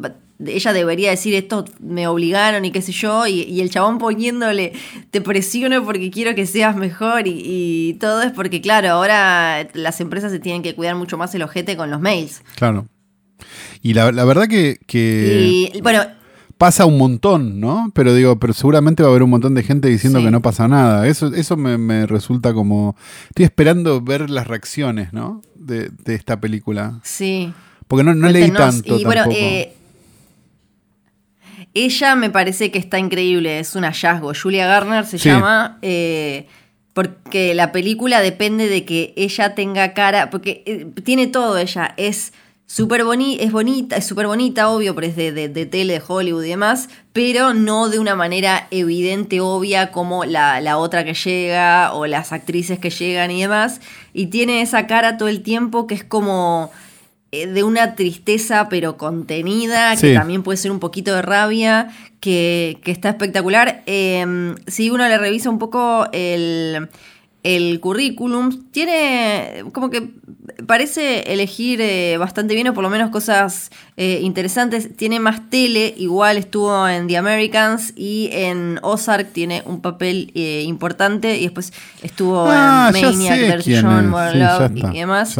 [0.46, 4.72] ella debería decir esto me obligaron y qué sé yo, y, el chabón poniéndole
[5.10, 10.32] te presiono porque quiero que seas mejor y, todo es porque, claro, ahora las empresas
[10.32, 12.42] se tienen que cuidar mucho más el ojete con los mails.
[12.56, 12.86] Claro.
[13.82, 16.02] Y la, verdad que, bueno,
[16.60, 17.90] pasa un montón, ¿no?
[17.94, 20.68] Pero digo, pero seguramente va a haber un montón de gente diciendo que no pasa
[20.68, 21.06] nada.
[21.06, 22.96] Eso, eso me, resulta como.
[23.30, 25.40] Estoy esperando ver las reacciones, ¿no?
[25.54, 27.00] De, esta película.
[27.02, 27.52] Sí.
[27.88, 28.98] Porque no, leí tanto.
[28.98, 29.74] Y bueno, eh,
[31.74, 34.32] ella me parece que está increíble, es un hallazgo.
[34.34, 35.78] Julia Garner se llama.
[35.82, 36.46] Eh,
[36.92, 40.30] porque la película depende de que ella tenga cara.
[40.30, 41.94] Porque eh, tiene todo ella.
[41.96, 42.32] Es
[42.66, 46.44] súper bonita, es bonita, es súper bonita, obvio, pero es de, de, tele, de Hollywood
[46.44, 46.88] y demás.
[47.12, 52.32] Pero no de una manera evidente, obvia, como la, la otra que llega o las
[52.32, 53.80] actrices que llegan y demás.
[54.12, 56.72] Y tiene esa cara todo el tiempo que es como
[57.32, 61.88] de una tristeza pero contenida, que también puede ser un poquito de rabia,
[62.18, 63.82] que, está espectacular.
[63.86, 66.88] Em, si uno le revisa un poco el,
[67.80, 70.10] currículum, tiene como que
[70.66, 74.96] parece elegir eh, bastante bien o por lo menos cosas eh, interesantes.
[74.96, 81.38] Tiene más tele, igual estuvo en The Americans y en Ozark tiene un papel importante
[81.38, 85.38] y después estuvo ah, en Maniac, John Love y demás.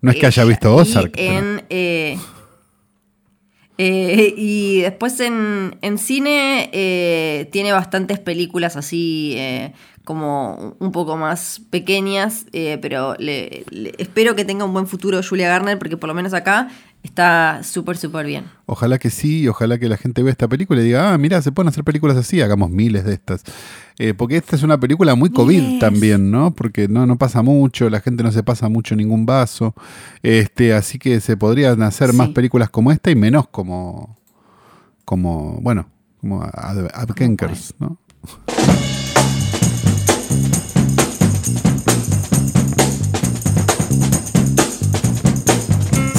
[0.00, 1.14] No es que haya visto Ozark.
[1.18, 2.18] Eh,
[3.76, 9.36] eh, y después en, cine eh, tiene bastantes películas así
[10.04, 13.16] como un poco más pequeñas, pero
[13.98, 16.68] espero que tenga un buen futuro Julia Garner porque por lo menos acá
[17.04, 18.46] Está súper, súper bien.
[18.64, 21.52] Ojalá que sí, ojalá que la gente vea esta película y diga, ah, mira, se
[21.52, 23.44] pueden hacer películas así, hagamos miles de estas.
[23.98, 26.54] Eh, porque esta es una película muy COVID también, ¿no?
[26.54, 29.74] Porque no, no pasa mucho, la gente no se pasa mucho ningún vaso.
[30.22, 34.16] Este, así que se podrían hacer más películas como esta y menos como,
[35.04, 35.90] como bueno,
[36.20, 37.98] como Adkenkers, ¿no?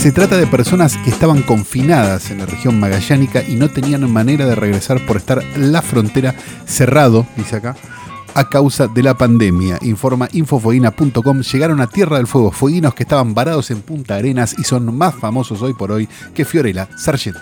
[0.05, 4.45] Se trata de personas que estaban confinadas en la región magallánica y no tenían manera
[4.45, 6.35] de regresar por estar la frontera
[6.67, 7.75] cerrado, dice acá,
[8.35, 9.79] a causa de la pandemia.
[9.81, 11.41] Informa infofoguina.com.
[11.41, 15.15] Llegaron a Tierra del Fuego fueguinos que estaban varados en Punta Arenas y son más
[15.15, 17.39] famosos hoy por hoy que Fiorella Sargenti.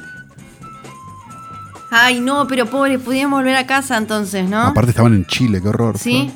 [1.91, 4.61] Ay, no, pero pobre, pudieron volver a casa entonces, ¿no?
[4.61, 5.97] Aparte estaban en Chile, qué horror.
[5.97, 6.31] Sí.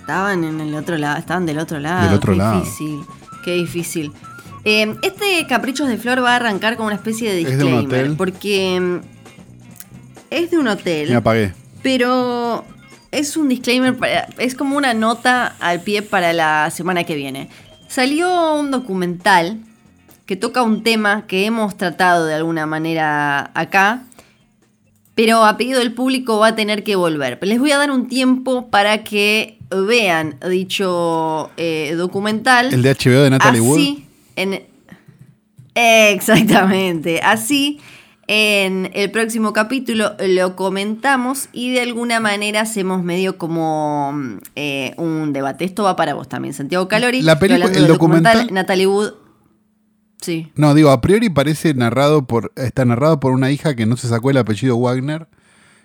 [0.00, 2.04] Estaban en el otro lado, estaban del otro lado.
[2.06, 2.62] Del otro lado.
[2.62, 3.04] Difícil.
[3.44, 4.12] qué difícil.
[4.68, 7.70] Eh, este Caprichos de Flor va a arrancar con una especie de ¿Es de un
[7.78, 8.00] disclaimer.
[8.02, 8.16] hotel?
[8.16, 9.00] Porque mm,
[10.30, 11.08] es de un hotel.
[11.10, 11.52] Me apagué.
[11.84, 12.64] Pero
[13.12, 17.48] es un disclaimer, para- es como una nota al pie para la semana que viene.
[17.86, 19.58] Salió un documental
[20.26, 24.02] que toca un tema que hemos tratado de alguna manera acá,
[25.14, 27.38] pero a pedido del público va a tener que volver.
[27.42, 32.74] Les voy a dar un tiempo para que vean dicho eh, documental.
[32.74, 33.98] El de HBO de Natalie Wood.
[34.36, 34.62] En,
[35.74, 37.20] exactamente.
[37.22, 37.80] Así,
[38.28, 44.14] en el próximo capítulo lo comentamos y de alguna manera hacemos medio como
[44.54, 45.64] eh, un debate.
[45.64, 47.22] Esto va para vos también, Santiago Calori.
[47.22, 49.12] La el del documental- Natalie Wood.
[50.20, 50.50] Sí.
[50.56, 52.52] No, digo, a priori parece narrado por.
[52.56, 55.28] Está narrado por una hija que no se sacó el apellido Wagner.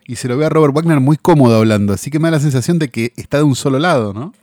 [0.08, 1.94] Y se lo ve a Robert Wagner muy cómodo hablando.
[1.94, 4.34] Así que me da la sensación de que está de un solo lado, ¿no?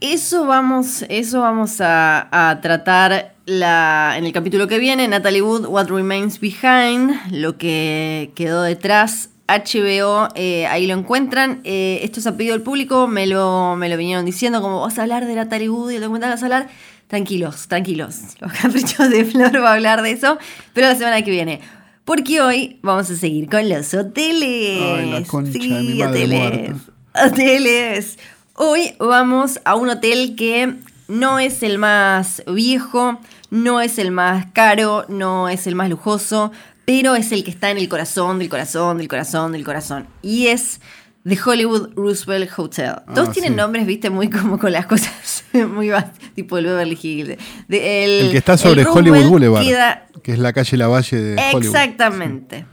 [0.00, 5.08] Eso vamos, eso vamos a, a tratar la, en el capítulo que viene.
[5.08, 9.30] Natalie Wood, What Remains Behind, lo que quedó detrás.
[9.48, 11.60] HBO, eh, ahí lo encuentran.
[11.64, 14.98] Eh, esto es a pedido del público, me lo, me lo vinieron diciendo, como vas
[14.98, 16.68] a hablar de Natalie Wood y el documental vas a hablar.
[17.06, 18.18] Tranquilos, tranquilos.
[18.40, 20.38] Los caprichos de Flor va a hablar de eso,
[20.74, 21.60] pero la semana que viene.
[22.04, 24.80] Porque hoy vamos a seguir con los hoteles.
[24.82, 26.38] Ay, la concha sí, de mi madre hoteles.
[26.38, 26.74] muerta.
[27.26, 28.18] Hoteles.
[28.60, 30.74] Hoy vamos a un hotel que
[31.06, 36.50] no es el más viejo, no es el más caro, no es el más lujoso,
[36.84, 40.06] pero es el que está en el corazón, del corazón, del corazón, del corazón.
[40.22, 40.80] Y es
[41.26, 42.94] The Hollywood Roosevelt Hotel.
[43.14, 43.56] Todos Ah, tienen sí.
[43.56, 45.90] nombres, viste, muy como con las cosas muy
[46.34, 47.38] tipo el Beverly Hills.
[47.68, 49.62] De- el, El que está sobre Hollywood Boulevard.
[49.64, 51.76] queda Que es la calle Lavalle de Hollywood.
[51.76, 52.66] Exactamente.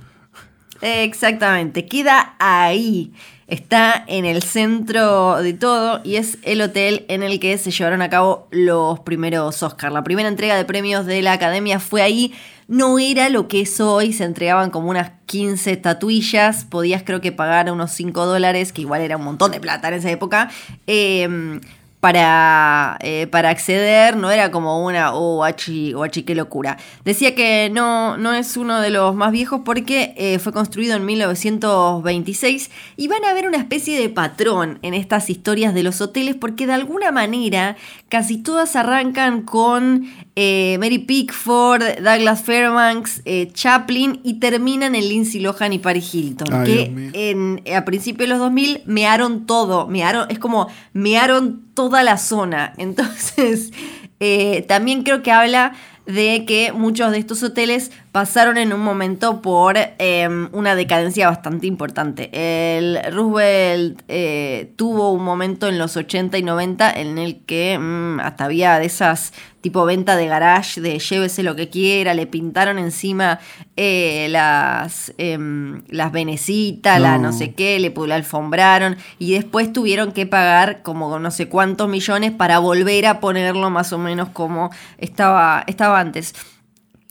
[0.81, 1.85] Exactamente.
[1.85, 3.13] Queda ahí.
[3.47, 8.01] Está en el centro de todo y es el hotel en el que se llevaron
[8.01, 9.91] a cabo los primeros Oscar.
[9.91, 12.33] La primera entrega de premios de la academia fue ahí.
[12.67, 17.31] No era lo que es hoy, se entregaban como unas 15 estatuillas, podías creo que
[17.31, 20.49] pagar unos 5 dólares, que igual era un montón de plata en esa época.
[20.87, 21.59] eh,
[22.05, 26.77] para, eh, para acceder, no era como una, oh, achi, oh, achi, qué locura.
[27.03, 31.03] Decía que no, no es uno de los más viejos porque eh, fue construido en
[31.03, 36.35] 1926 y van a ver una especie de patrón en estas historias de los hoteles
[36.35, 37.75] porque de alguna manera
[38.07, 45.73] casi todas arrancan con eh, Mary Pickford, Douglas Fairbanks, Chaplin y terminan en Lindsay Lohan
[45.73, 46.53] y Paris Hilton.
[46.53, 52.01] Ay, que en, a principios de los 2000 mearon todo, mearon, es como mearon toda
[52.03, 52.73] la zona.
[52.77, 53.71] Entonces,
[54.19, 55.73] eh, también creo que habla
[56.05, 61.67] de que muchos de estos hoteles pasaron en un momento por eh, una decadencia bastante
[61.67, 62.29] importante.
[62.31, 68.19] El Roosevelt eh, tuvo un momento en los 80 y 90 en el que mm,
[68.19, 69.33] hasta había de esas
[69.65, 73.39] tipo venta de garage, de llévese lo que quiera, le pintaron encima
[73.75, 77.33] eh, las, em, las venecitas, la No.
[77.33, 82.31] sé qué, le, le alfombraron y después tuvieron que pagar como no sé cuántos millones
[82.31, 86.35] para volver a ponerlo más o menos como estaba, estaba antes.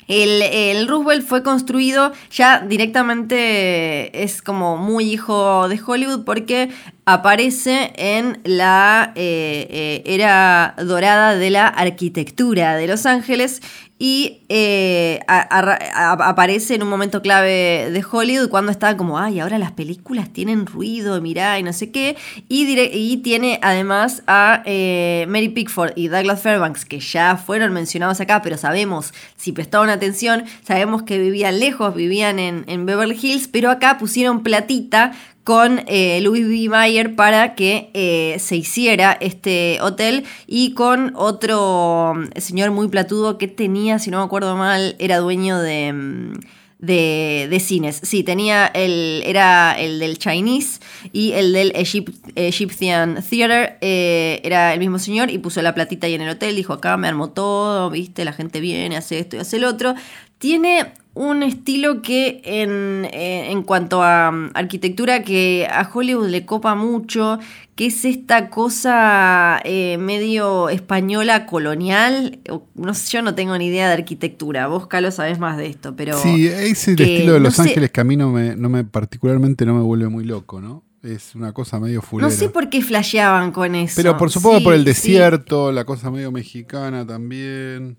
[0.08, 6.70] El, el Roosevelt fue construido ya directamente, es como muy hijo de Hollywood porque
[7.06, 13.60] aparece en la eh, eh, era dorada de la arquitectura de Los Ángeles
[13.96, 19.70] y eh, aparece en un momento clave de Hollywood cuando estaba como, ay, ahora las
[19.70, 22.16] películas tienen ruido, mirá, y no sé qué.
[22.48, 28.42] Y tiene además a eh, Mary Pickford y Douglas Fairbanks, que ya fueron mencionados acá,
[28.42, 33.70] pero sabemos, si prestaron atención, sabemos que vivían lejos, vivían en, en Beverly Hills, pero
[33.70, 35.12] acá pusieron platita
[35.44, 36.68] con eh, Louis B.
[36.70, 43.36] Mayer para que eh, se hiciera este hotel y con otro mm, señor muy platudo
[43.38, 46.32] que tenía, si no me acuerdo mal, era dueño de, mm,
[46.78, 48.00] de, de cines.
[48.02, 50.80] Sí, tenía el, era el del Chinese
[51.12, 56.06] y el del Egypt- Egyptian Theater, eh, era el mismo señor y puso la platita
[56.06, 59.36] ahí en el hotel, dijo acá me armó todo, viste, la gente viene, hace esto
[59.36, 59.94] y hace el otro.
[60.38, 66.44] Tiene un estilo que en, eh, en cuanto a mm, arquitectura que a Hollywood le
[66.44, 67.38] copa mucho,
[67.76, 72.38] que es esta cosa eh, medio española colonial.
[72.74, 75.94] No sé, yo no tengo ni idea de arquitectura, vos Carlos sabés más de esto,
[75.96, 76.18] pero...
[76.18, 78.56] Sí, es el que, estilo de no Los sé- Ángeles que a mí no me,
[78.56, 80.82] no me particularmente no me vuelve muy loco, ¿no?
[81.02, 82.28] Es una cosa medio fulera.
[82.30, 83.92] No sé por qué flasheaban con eso.
[83.96, 84.86] Pero por Sí, por el sí.
[84.86, 87.98] desierto, la cosa medio mexicana también.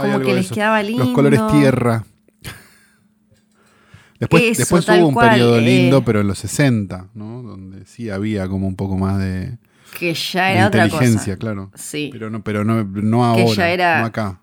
[0.00, 0.54] Como que de les eso.
[0.54, 1.12] quedaba Los lindo.
[1.12, 2.04] colores tierra.
[4.20, 5.62] Después, Eso, después hubo un cual, periodo eh.
[5.62, 7.42] lindo, pero en los 60, ¿no?
[7.42, 9.58] Donde sí había como un poco más de...
[9.98, 11.38] Que ya era otra inteligencia, cosa.
[11.38, 11.70] claro.
[11.74, 12.10] Sí.
[12.12, 14.40] Pero no, pero no, no Que ahora, ya era- no acá.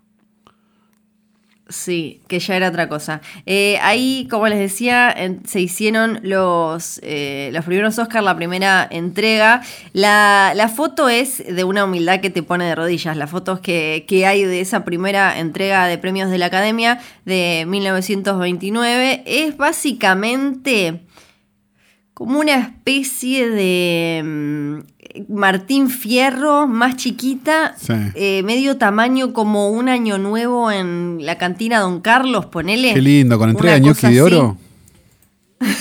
[1.68, 3.22] Sí, que ya era otra cosa.
[3.48, 5.16] Eh, ahí, como les decía,
[5.48, 9.64] se hicieron los, eh, los primeros Oscar, la primera entrega.
[9.92, 13.18] La, la foto es de una humildad que te pone de rodillas.
[13.18, 17.66] Las fotos que, que hay de esa primera entrega de premios de la Academia de
[17.68, 21.02] 1929 es básicamente
[22.16, 24.80] como una especie de mm,
[25.30, 27.94] Martín Fierro más chiquita, Sí.
[28.16, 32.94] eh, medio tamaño como un año nuevo en la cantina Don Carlos, ponele.
[32.94, 34.58] Qué lindo, con entrega ñoqui de oro.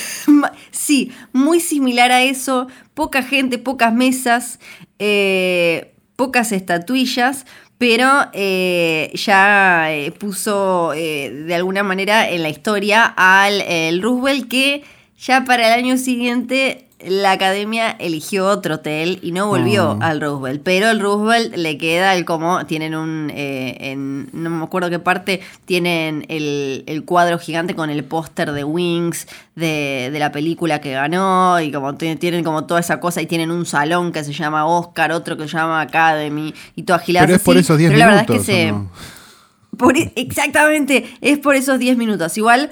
[0.70, 2.66] Sí, muy similar a eso.
[2.93, 4.59] Poca gente, pocas mesas,
[4.99, 7.47] eh, pocas estatuillas,
[7.78, 14.85] pero eh, ya puso de alguna manera en la historia al el Roosevelt que
[15.18, 19.99] ya para el año siguiente la academia eligió otro hotel y no volvió Oh.
[20.01, 20.63] al Roosevelt.
[20.63, 24.99] Pero el Roosevelt le queda el como, tienen un, eh, en, no me acuerdo qué
[24.99, 30.81] parte, tienen el, el cuadro gigante con el póster de Wings, de, de la película
[30.81, 34.33] que ganó, y como tienen como toda esa cosa, y tienen un salón que se
[34.33, 37.91] llama Oscar, otro que se llama Academy, y toda gilada Pero es por esos 10
[37.91, 38.49] Pero la verdad minutos.
[38.49, 38.73] es que se...
[38.73, 38.91] ¿o no?
[39.77, 42.37] Por- e, exactamente, es por esos 10 minutos.
[42.39, 42.71] Igual,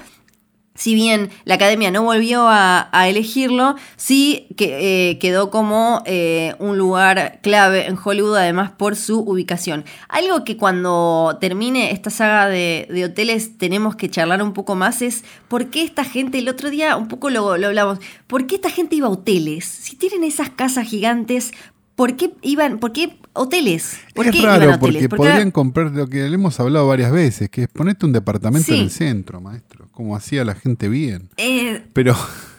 [0.75, 6.77] si bien la academia no volvió a, elegirlo, sí que, eh, quedó como eh, un
[6.77, 9.83] lugar clave en Hollywood, además por su ubicación.
[10.07, 15.01] Algo que cuando termine esta saga de, de hoteles tenemos que charlar un poco más
[15.01, 18.55] es por qué esta gente, el otro día un poco lo, lo hablamos, por qué
[18.55, 19.65] esta gente iba a hoteles.
[19.65, 21.51] Si tienen esas casas gigantes,
[21.95, 23.97] ¿por qué iban, por qué hoteles?
[24.13, 25.03] ¿Por es qué iban a raro hoteles?
[25.03, 28.67] porque podrían comprar lo que le hemos hablado varias veces, que es ponerte un departamento
[28.67, 28.75] Sí.
[28.77, 31.29] en el centro, maestro, como hacía la gente bien.
[31.37, 32.15] eh, Pero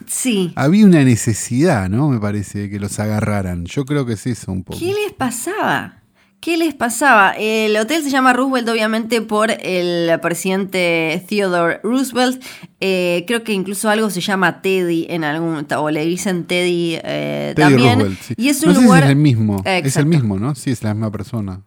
[0.07, 0.53] sí.
[0.55, 2.09] había una necesidad, ¿no?
[2.09, 3.65] Me parece, de que los agarraran.
[3.65, 4.79] Yo creo que es eso un poco.
[4.79, 6.01] ¿Qué les pasaba?
[6.39, 7.33] ¿Qué les pasaba?
[7.37, 12.43] El hotel se llama Roosevelt, obviamente, por el presidente Theodore Roosevelt.
[12.79, 15.65] Eh, creo que incluso algo se llama Teddy en algún.
[15.75, 17.99] o le dicen Teddy, eh, Teddy también.
[17.99, 18.33] Roosevelt, sí.
[18.37, 19.01] Y es un no sé lugar.
[19.01, 19.63] si es el mismo.
[19.65, 20.53] Es el mismo, ¿no?
[20.53, 21.63] Sí, es la misma persona.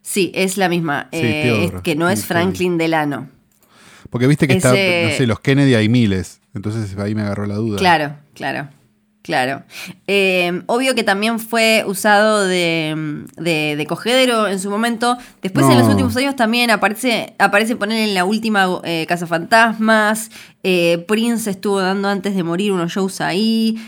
[0.00, 1.08] Sí, es la misma.
[1.12, 3.28] Sí, eh, es que no es Franklin Delano.
[4.10, 4.76] Porque viste que está, no
[5.10, 6.40] sé, los Kennedy hay miles.
[6.54, 7.78] Entonces ahí me agarró la duda.
[7.78, 8.68] Claro, claro.
[9.24, 9.62] Claro.
[10.06, 15.16] Eh, obvio que también fue usado de, de- de cogedero en su momento.
[15.40, 20.30] Después, en los últimos años, también aparece, aparece poner en la última eh, Casa Fantasmas.
[20.62, 23.78] Eh, Prince estuvo dando antes de morir unos shows ahí.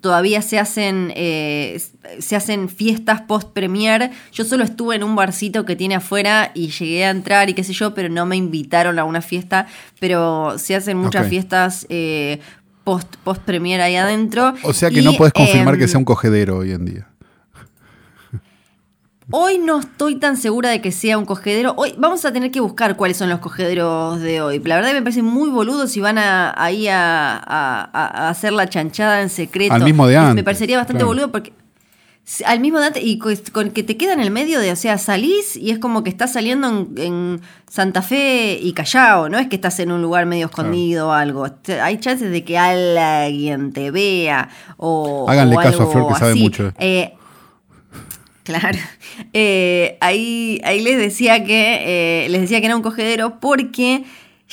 [0.00, 4.10] Todavía se hacen, se hacen fiestas post-premier.
[4.32, 7.64] Yo solo estuve en un barcito que tiene afuera y llegué a entrar y qué
[7.64, 9.66] sé yo, pero no me invitaron a una fiesta.
[10.00, 11.86] Pero se hacen muchas fiestas
[12.82, 14.54] eh, post, post-premier ahí adentro.
[14.64, 17.08] O sea que Y, no puedes confirmar que em, sea un cogedero hoy en día.
[19.30, 21.72] Hoy no estoy tan segura de que sea un cogedero.
[21.76, 24.58] Hoy vamos a tener que buscar cuáles son los cogederos de hoy.
[24.64, 28.68] La verdad me parece muy boludo si van a, ahí a, a- a hacer la
[28.68, 29.72] chanchada en secreto.
[29.72, 31.08] Al mismo de Es- Me antes, parecería bastante claro.
[31.08, 31.52] boludo porque
[32.46, 34.96] al mismo antes y co- con, que te queda en el medio de, o sea,
[34.98, 39.48] salís y es como que estás saliendo en, en Santa Fe y Callao, no es
[39.48, 41.46] que estás en un lugar medio escondido o algo.
[41.82, 46.30] Hay chances de que alguien te vea o Háganle o caso a Flor, que sabe
[46.32, 46.40] así.
[46.42, 46.72] mucho.
[46.78, 47.12] Eh,
[48.44, 48.76] Claro.
[49.32, 54.02] Eh, ahí, ahí les decía que eh, les decía que era un cogedero porque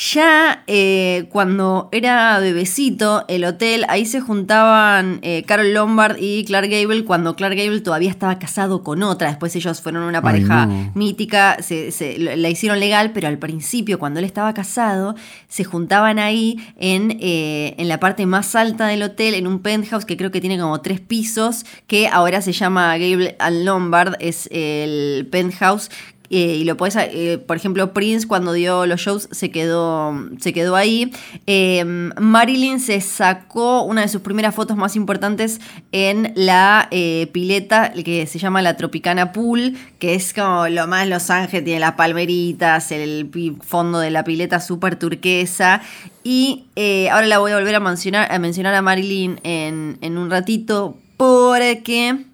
[0.01, 6.69] ya eh, cuando era bebecito, el hotel, ahí se juntaban eh, Carol Lombard y Clark
[6.69, 9.27] Gable cuando Clark Gable todavía estaba casado con otra.
[9.27, 10.91] Después ellos fueron una Ay, pareja no.
[10.95, 15.15] mítica, se, se- la hicieron legal, pero al principio, cuando él estaba casado,
[15.49, 20.05] se juntaban ahí en, eh, en la parte más alta del hotel, en un penthouse
[20.05, 24.47] que creo que tiene como tres pisos, que ahora se llama Gable and Lombard, es
[24.49, 25.89] el penthouse.
[26.29, 30.53] Eh, y lo puedes, eh, por ejemplo, Prince cuando dio los shows se quedó, se
[30.53, 31.11] quedó ahí.
[31.47, 35.59] Eh, Marilyn se sacó una de sus primeras fotos más importantes
[35.91, 41.07] en la eh, pileta que se llama la Tropicana Pool, que es como lo más
[41.07, 43.29] Los Ángeles, tiene las palmeritas, el
[43.61, 45.81] fondo de la pileta súper turquesa.
[46.23, 46.65] Y
[47.11, 50.97] ahora la voy a volver a mencionar a, mencionar a Marilyn en, en un ratito
[51.17, 52.25] porque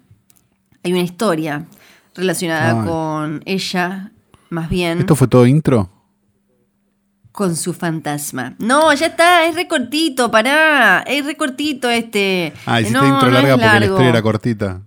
[0.82, 1.66] hay una historia
[2.16, 2.88] relacionada Ay.
[2.88, 4.12] con ella,
[4.50, 5.90] más bien ¿Esto fue todo intro?
[7.36, 8.54] con su fantasma.
[8.58, 12.54] No, ya está, es recortito, pará, es recortito este.
[12.64, 14.80] Ah, hiciste no, intro no larga porque la historia era cortita.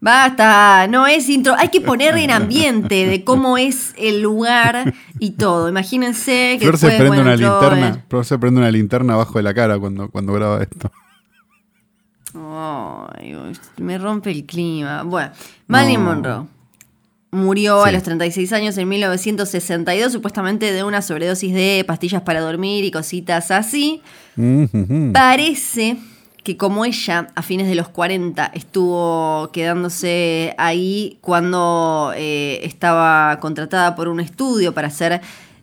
[0.00, 1.54] Basta, no es intro.
[1.56, 5.68] Hay que poner en ambiente de cómo es el lugar y todo.
[5.68, 8.04] Imagínense que Flor se después, prende bueno, una linterna.
[8.08, 10.90] Flor se prende una linterna abajo de la cara cuando, cuando graba esto.
[12.38, 13.34] Ay,
[13.78, 15.02] me rompe el clima.
[15.02, 15.30] Bueno,
[15.66, 16.06] Marilyn No.
[16.06, 16.46] Monroe
[17.30, 22.84] murió a los 36 años en 1962, supuestamente de una sobredosis de pastillas para dormir
[22.84, 24.02] y cositas así.
[24.36, 25.12] Ujujú.
[25.12, 25.98] Parece
[26.42, 33.94] que como ella a fines de los 40 estuvo quedándose ahí cuando eh, estaba contratada
[33.94, 35.20] por un estudio para hacer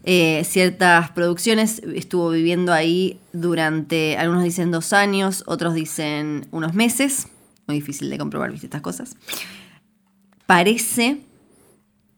[0.08, 7.28] eh, ciertas producciones, estuvo viviendo ahí durante, algunos dicen dos años, otros dicen unos meses,
[7.66, 9.18] muy difícil de comprobar, viste estas cosas.
[10.45, 11.22] Parece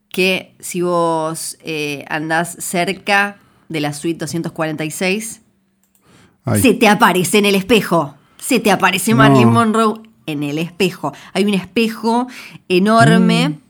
[0.09, 3.37] que si vos eh, andás cerca
[3.69, 5.41] de la suite 246,
[6.43, 8.15] Ay, se te aparece en el espejo.
[8.37, 9.17] Se te aparece No.
[9.17, 11.13] Marilyn Monroe en el espejo.
[11.31, 12.27] Hay un espejo
[12.67, 13.49] enorme.
[13.49, 13.66] Mm.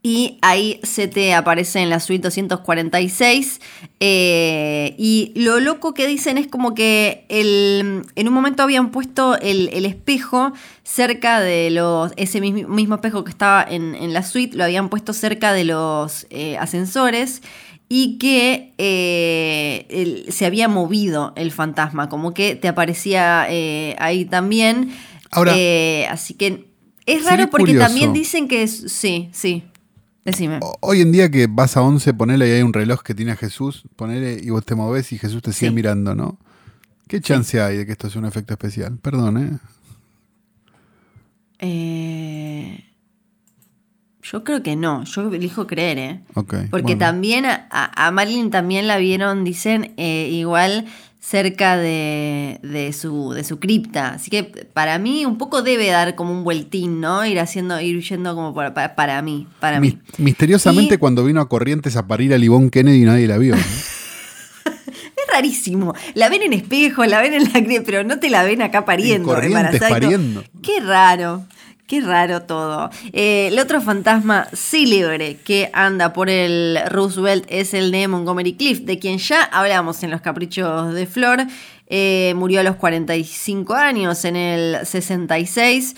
[0.00, 3.60] Y ahí se te aparece en la suite 246.
[4.00, 9.36] eh, y lo loco que dicen es como que el- en un momento habían puesto
[9.38, 10.52] el, el espejo
[10.84, 12.12] cerca de los.
[12.16, 15.64] Ese mismo, mismo espejo que estaba en, en la suite, lo habían puesto cerca de
[15.64, 17.42] los eh, ascensores.
[17.90, 24.24] Y que eh, el- se había movido el fantasma, como que te aparecía eh, ahí
[24.26, 24.90] también.
[25.30, 25.54] Ahora-
[26.10, 26.66] así que
[27.06, 27.86] es raro porque curioso.
[27.88, 28.84] también dicen que es.
[28.92, 29.64] Sí, sí.
[30.30, 30.58] Decime.
[30.62, 33.32] o- Hoy en día que vas a 11, ponele y hay un reloj que tiene
[33.32, 35.74] a Jesús, ponele y vos te movés y Jesús te sigue Sí.
[35.74, 36.38] mirando, ¿no?
[37.08, 38.98] ¿Qué chance hay de que esto sea un efecto especial?
[38.98, 39.58] Perdón, ¿eh?
[41.60, 42.84] Eh,
[44.22, 45.04] yo creo que no.
[45.04, 46.20] Yo elijo creer, ¿eh?
[46.34, 46.54] Ok.
[46.70, 46.98] Porque bueno.
[46.98, 50.86] también a, a Marilyn también la vieron, dicen, eh, igual
[51.30, 54.14] cerca de, de su, de su cripta.
[54.14, 57.26] Así que para mí un poco debe dar como un vueltín, ¿no?
[57.26, 59.98] Ir haciendo, ir yendo como para, para, para mí, para mí.
[60.16, 63.54] misteriosamente Y- cuando vino a Corrientes a parir a Livón Kennedy nadie la vio.
[63.56, 63.62] ¿no?
[64.66, 65.94] Es rarísimo.
[66.14, 69.30] La ven en espejo, la ven en la pero no te la ven acá pariendo.
[69.30, 70.44] En Corrientes embarazada pariendo.
[70.62, 71.44] Qué raro.
[71.88, 72.90] Qué raro todo.
[73.14, 78.82] Eh, el otro fantasma célebre que anda por el Roosevelt es el de Montgomery Clift,
[78.82, 81.46] de quien ya hablamos en Los Caprichos de Flor.
[81.86, 85.96] Eh, murió a los 45 años, en el 66.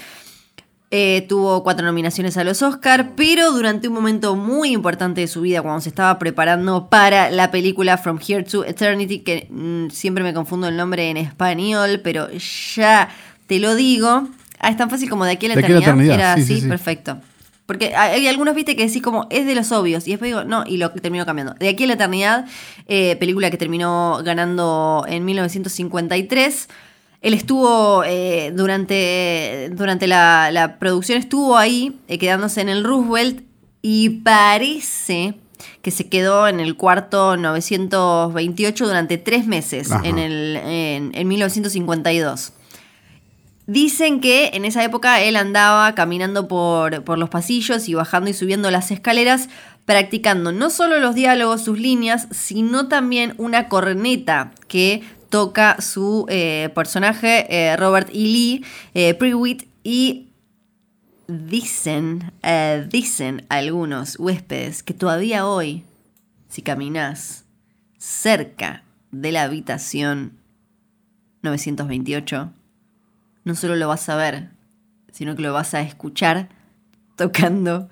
[0.92, 5.40] Eh, tuvo cuatro nominaciones a los Oscar, pero durante un momento muy importante de su
[5.40, 10.22] vida, cuando se estaba preparando para la película From Here to Eternity, que mm, siempre
[10.22, 13.08] me confundo el nombre en español, pero ya
[13.48, 14.28] te lo digo.
[14.60, 16.14] Ah, es tan fácil como de aquí a la De aquí a la eternidad.
[16.14, 16.68] Era sí, sí, así, sí.
[16.68, 17.18] perfecto.
[17.66, 20.06] Porque hay hay algunos, viste, que decís como es de los obvios.
[20.06, 21.54] Y después digo, no, y lo termino cambiando.
[21.54, 22.46] De aquí a la eternidad,
[22.86, 26.68] eh, película que terminó ganando en 1953.
[27.22, 33.44] Él estuvo eh, durante, durante la, la producción, estuvo ahí, eh, quedándose en el Roosevelt.
[33.82, 35.34] Y parece
[35.80, 40.06] que se quedó en el cuarto 928 durante tres meses, Ajá.
[40.06, 42.52] en, el, en, en 1952.
[43.70, 48.32] Dicen que en esa época él andaba caminando por, por los pasillos y bajando y
[48.32, 49.48] subiendo las escaleras,
[49.84, 56.70] practicando no solo los diálogos, sus líneas, sino también una corneta que toca su eh,
[56.74, 58.14] personaje eh, Robert E.
[58.14, 58.64] Lee
[58.94, 60.30] eh, Prewitt y
[61.28, 65.84] dicen, eh, dicen algunos huéspedes que todavía hoy,
[66.48, 67.44] si caminas
[67.98, 70.40] cerca de la habitación
[71.42, 72.52] 928,
[73.44, 74.50] no solo lo vas a ver,
[75.12, 76.48] sino que lo vas a escuchar
[77.16, 77.88] tocando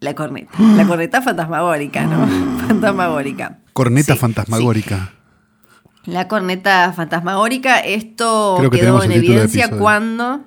[0.00, 0.50] la corneta.
[0.76, 2.26] La corneta fantasmagórica, ¿no?
[2.66, 3.58] Fantasmagórica.
[3.72, 5.12] Corneta Sí, fantasmagórica.
[6.04, 10.40] La corneta fantasmagórica, esto que quedó en evidencia cuando,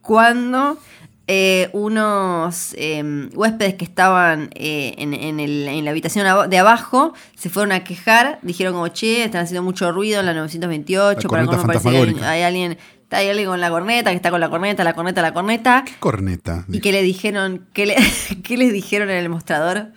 [0.00, 0.78] cuando
[1.26, 7.14] eh, unos eh, huéspedes que estaban eh, en, en el- en la habitación de abajo
[7.34, 11.42] se fueron a quejar, dijeron como, che, están haciendo mucho ruido en la 928, La
[11.42, 14.50] me parece que hay alguien, está hay alguien con la corneta, que está con la
[14.50, 16.64] corneta, la corneta, la corneta, Corneta.
[16.68, 17.96] y que le dijeron, ¿qué, le,
[18.42, 19.92] ¿qué les dijeron en el mostrador?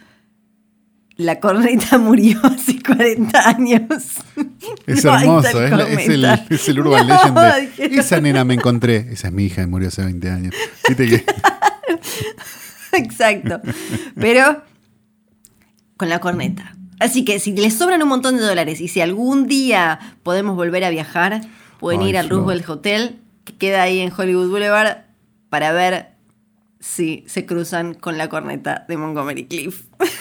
[1.17, 3.81] La corneta murió hace 40 años.
[4.87, 7.37] Es No hermoso, es, es el, es el Urban No, Legend.
[7.39, 9.07] de, dijeron- Esa nena me encontré.
[9.11, 10.55] Esa es mi hija y murió hace 20 años.
[10.87, 11.25] Viste que
[12.93, 13.61] Exacto.
[14.15, 14.63] Pero
[15.97, 16.75] con la corneta.
[16.99, 20.83] Así que si les sobran un montón de dólares y si algún día podemos volver
[20.83, 21.41] a viajar,
[21.79, 22.39] pueden Ay, ir al Flor.
[22.41, 25.05] Roosevelt Hotel, que queda ahí en Hollywood Boulevard,
[25.49, 26.09] para ver
[26.79, 29.85] si se cruzan con la corneta de Montgomery Cliff.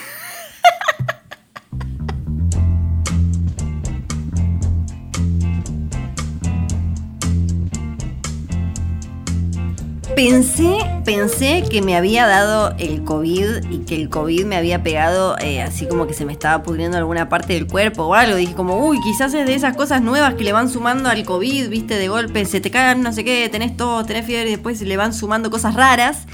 [10.18, 15.38] Pensé, pensé que me había dado el COVID y que el COVID me había pegado
[15.38, 18.34] eh, así como que se me estaba pudriendo alguna parte del cuerpo o algo.
[18.36, 21.68] Dije como, uy, quizás es de esas cosas nuevas que le van sumando al COVID,
[21.68, 24.82] viste, de golpe, se te cagan no sé qué, tenés todo, tenés fiebre y después
[24.82, 26.24] le van sumando cosas raras.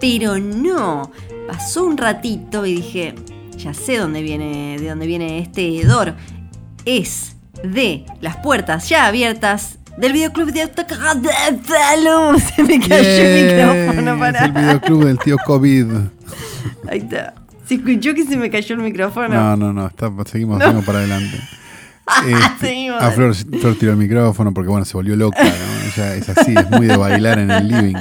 [0.00, 1.12] Pero no,
[1.46, 3.14] pasó un ratito y dije,
[3.58, 6.14] ya sé dónde viene, de dónde viene este hedor.
[6.86, 10.70] Es de las puertas ya abiertas del videoclub de
[11.66, 12.38] Salud.
[12.56, 14.38] Se me cayó el micrófono para.
[14.38, 15.86] Es el videoclub del tío COVID.
[16.88, 17.34] Ahí está.
[17.66, 19.28] Se escuchó que se me cayó el micrófono.
[19.28, 21.38] No, no, no, está- seguimos, seguimos para adelante.
[22.24, 23.02] Este, Seguimos.
[23.02, 25.50] a Flor, Flor tiró el micrófono porque bueno, se volvió loca, ¿no?
[25.50, 27.96] Ella es así, es muy de bailar en el living.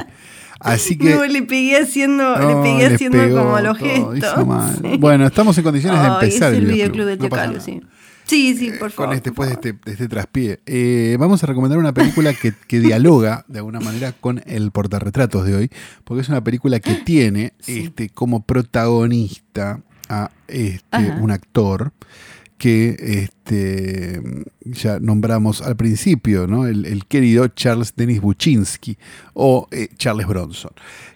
[0.60, 1.16] Así que.
[1.16, 4.18] No, le pegué haciendo, no, le pegué haciendo pegó como los todo, gestos.
[4.18, 4.76] hizo mal.
[4.80, 4.98] Sí.
[5.00, 7.08] Bueno, estamos en condiciones de empezar es el videoclub.
[7.08, 7.82] videoclub de No sí.
[8.28, 9.10] Sí, sí, por favor.
[9.10, 9.68] Con este, después de favor.
[9.68, 10.60] este, de este traspié.
[10.66, 15.46] Eh, vamos a recomendar una película que, que dialoga de alguna manera con el portarretratos
[15.46, 15.70] de hoy,
[16.04, 17.86] porque es una película que tiene Sí.
[17.86, 21.94] este, como protagonista a este, un actor
[22.58, 24.22] que este,
[24.62, 26.68] ya nombramos al principio, ¿no?
[26.68, 28.98] el, el querido Charles Denis Buczynski
[29.34, 30.72] o eh, Charles Bronson.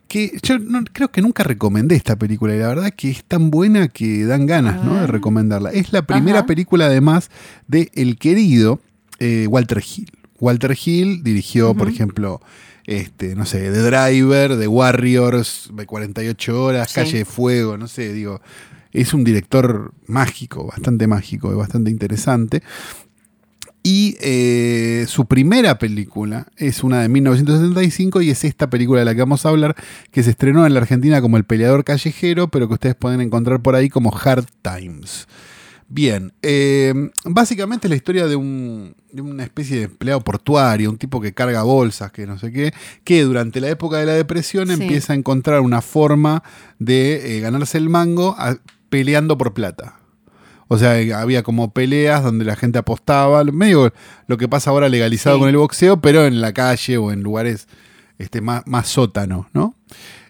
[0.10, 3.50] Que yo no- creo que nunca recomendé esta película y la verdad que es tan
[3.52, 4.96] buena que dan ganas ¿no?
[4.96, 5.72] de recomendarla.
[5.72, 6.48] Es la primera Ajá.
[6.48, 7.30] película además
[7.68, 8.82] de el querido
[9.20, 10.12] eh, Walter Hill.
[10.40, 12.42] Walter Hill dirigió, por ejemplo,
[12.86, 16.96] este, no sé, The Driver, The Warriors, de 48 horas, Sí.
[16.96, 18.42] Calle de Fuego, no sé, digo,
[18.94, 22.64] es un director mágico, bastante mágico y bastante interesante.
[23.82, 29.16] Y eh, su primera película es una de 1975 y es esta película de la
[29.16, 29.76] que vamos a hablar,
[30.12, 33.62] que se estrenó en la Argentina como El peleador callejero, pero que ustedes pueden encontrar
[33.62, 35.28] por ahí como Hard Times.
[35.92, 36.94] Bien, eh,
[37.26, 41.34] básicamente es la historia de, un, de una especie de empleado portuario, un tipo que
[41.34, 42.74] carga bolsas, que no sé qué,
[43.04, 44.74] que durante la época de la depresión Sí.
[44.74, 46.44] empieza a encontrar una forma
[46.78, 48.58] de eh, ganarse el mango a-
[48.90, 49.96] peleando por plata.
[50.70, 53.92] O sea, eh, había como peleas donde la gente apostaba, medio
[54.28, 55.40] lo que pasa ahora legalizado Sí.
[55.42, 57.68] con el boxeo, pero en la calle o en lugares
[58.20, 59.76] este, más, más sótano, ¿no?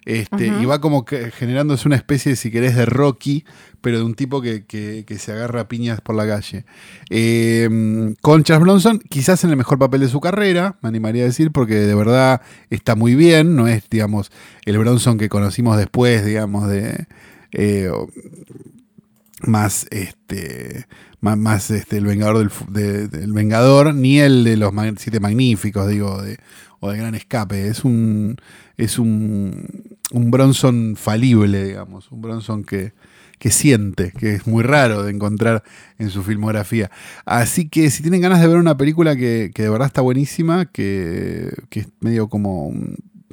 [0.06, 0.46] Este.
[0.46, 3.44] Y va como que generándose una especie, si querés, de Rocky,
[3.82, 6.64] pero de un tipo que, que- que se agarra a piñas por la calle.
[7.10, 11.26] Eh, con Charles Bronson, quizás en el mejor papel de su carrera, me animaría a
[11.26, 14.30] decir, porque de verdad está muy bien, no es, digamos,
[14.64, 17.06] el Bronson que conocimos después, digamos, de...
[17.52, 17.90] eh,
[19.46, 20.86] más este
[21.20, 22.38] más, más, este el vengador
[22.68, 26.38] del, de- vengador ni el de los siete magníficos digo de,
[26.80, 28.36] o de gran escape es un
[28.76, 32.92] es un un Bronson falible digamos un Bronson que
[33.38, 35.62] que siente, que es muy raro de encontrar
[35.98, 36.90] en su filmografía.
[37.24, 40.66] Así que si tienen ganas de ver una película que, que de verdad está buenísima,
[40.66, 42.70] que, que es medio como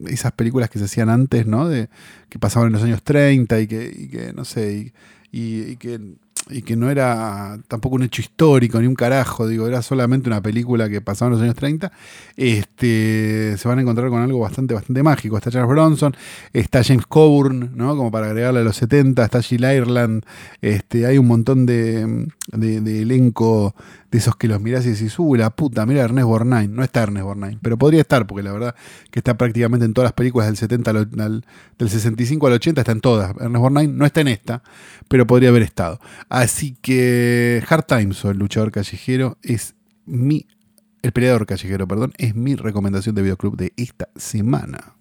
[0.08, 1.68] esas películas que se hacían antes, ¿no?
[1.68, 1.90] De,
[2.30, 4.94] que pasaban en los años 30 y que, y que no sé,
[5.32, 6.00] y- que,
[6.50, 10.42] y que no era tampoco un hecho histórico ni un carajo, digo, era solamente una
[10.42, 11.92] película que pasaba en los años 30,
[12.38, 15.38] este, se van a encontrar con algo bastante, bastante mágico.
[15.38, 16.16] Está Charles Bronson,
[16.54, 17.96] está James Coburn, ¿no?
[17.98, 20.24] Como para agregarle a los 70, está Jill Ireland,
[20.62, 23.76] este, hay un montón de- de elenco
[24.10, 26.70] de esos que los mirás y decís, uh, la puta, mira Ernest Borgnine.
[26.70, 28.76] No está Ernest Borgnine, pero podría estar, porque la verdad
[29.12, 31.46] que está prácticamente en todas las películas del 70 al, al-
[31.78, 33.32] del 65 al 80, está en todas.
[33.32, 34.64] Ernest Borgnine no está en esta,
[35.10, 36.00] pero podría haber estado.
[36.30, 40.48] Así que Hard Times o El luchador callejero es mi,
[41.02, 44.94] el peleador callejero, perdón, es mi recomendación de videoclub de esta semana.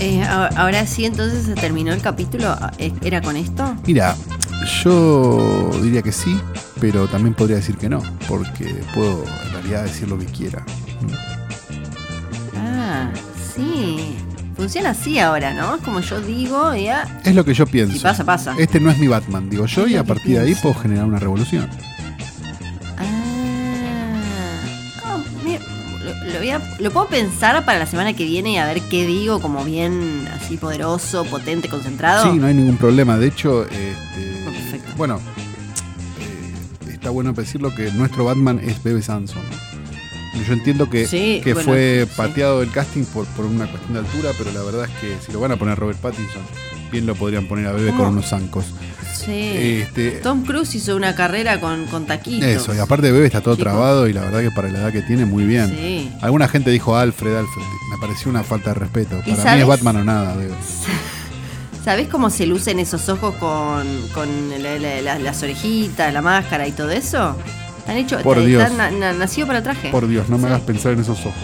[0.00, 2.54] Eh, ahora sí, entonces se terminó el capítulo.
[2.78, 3.74] Eh, ¿Era con esto?
[3.86, 4.14] Mira,
[4.64, 6.38] yo diría que sí,
[6.80, 10.64] pero también podría decir que no, porque puedo en realidad decir lo que quiera.
[12.56, 13.08] Ah,
[13.54, 14.16] sí.
[14.56, 15.74] Funciona así ahora, ¿no?
[15.76, 17.20] Es como yo digo, y ya.
[17.24, 17.94] Es lo que yo pienso.
[17.94, 18.54] Si pasa, pasa.
[18.58, 21.18] Este no es mi Batman, digo yo, y a partir de ahí puedo generar una
[21.18, 21.68] revolución.
[22.98, 24.60] Ah.
[25.06, 25.60] Oh, mira,
[26.04, 28.80] lo, lo voy a- lo puedo pensar para la semana que viene y a ver
[28.82, 32.30] qué digo, como bien así poderoso, potente, concentrado.
[32.32, 33.18] Sí, no hay ningún problema.
[33.18, 34.92] De hecho, este, perfecto.
[34.96, 35.20] bueno,
[36.20, 39.42] eh, está bueno decirlo que nuestro Batman es Bebe Sanson.
[40.46, 42.12] Yo entiendo que, Sí, que bueno, fue sí.
[42.16, 45.32] pateado del casting por, por una cuestión de altura, pero la verdad es que si
[45.32, 46.42] lo van a poner Robert Pattinson,
[46.90, 48.04] bien lo podrían poner a Bebe ¿Cómo?
[48.04, 48.66] con unos zancos.
[49.16, 49.32] Sí.
[49.82, 52.46] Este, Tom Cruise hizo una carrera con, con taquitos.
[52.48, 53.62] eso, y aparte Bebe está todo Chico.
[53.70, 55.68] trabado y la verdad que para la edad que tiene, muy bien.
[55.70, 56.10] Sí.
[56.20, 57.64] Alguna gente dijo Alfred, Alfred.
[57.92, 59.22] Me pareció una falta de respeto.
[59.24, 60.52] ¿Y Para mí es Batman o nada, Bebe.
[61.84, 64.28] ¿Sabés cómo se lucen esos ojos con, con
[64.62, 67.36] la- la- la- las orejitas, la máscara y todo eso?
[67.78, 68.62] Están hechos, Por está- Dios.
[68.62, 69.90] está na- na- nacido para el traje.
[69.90, 70.48] Por Dios, no me Sí.
[70.48, 71.34] hagas pensar en esos ojos.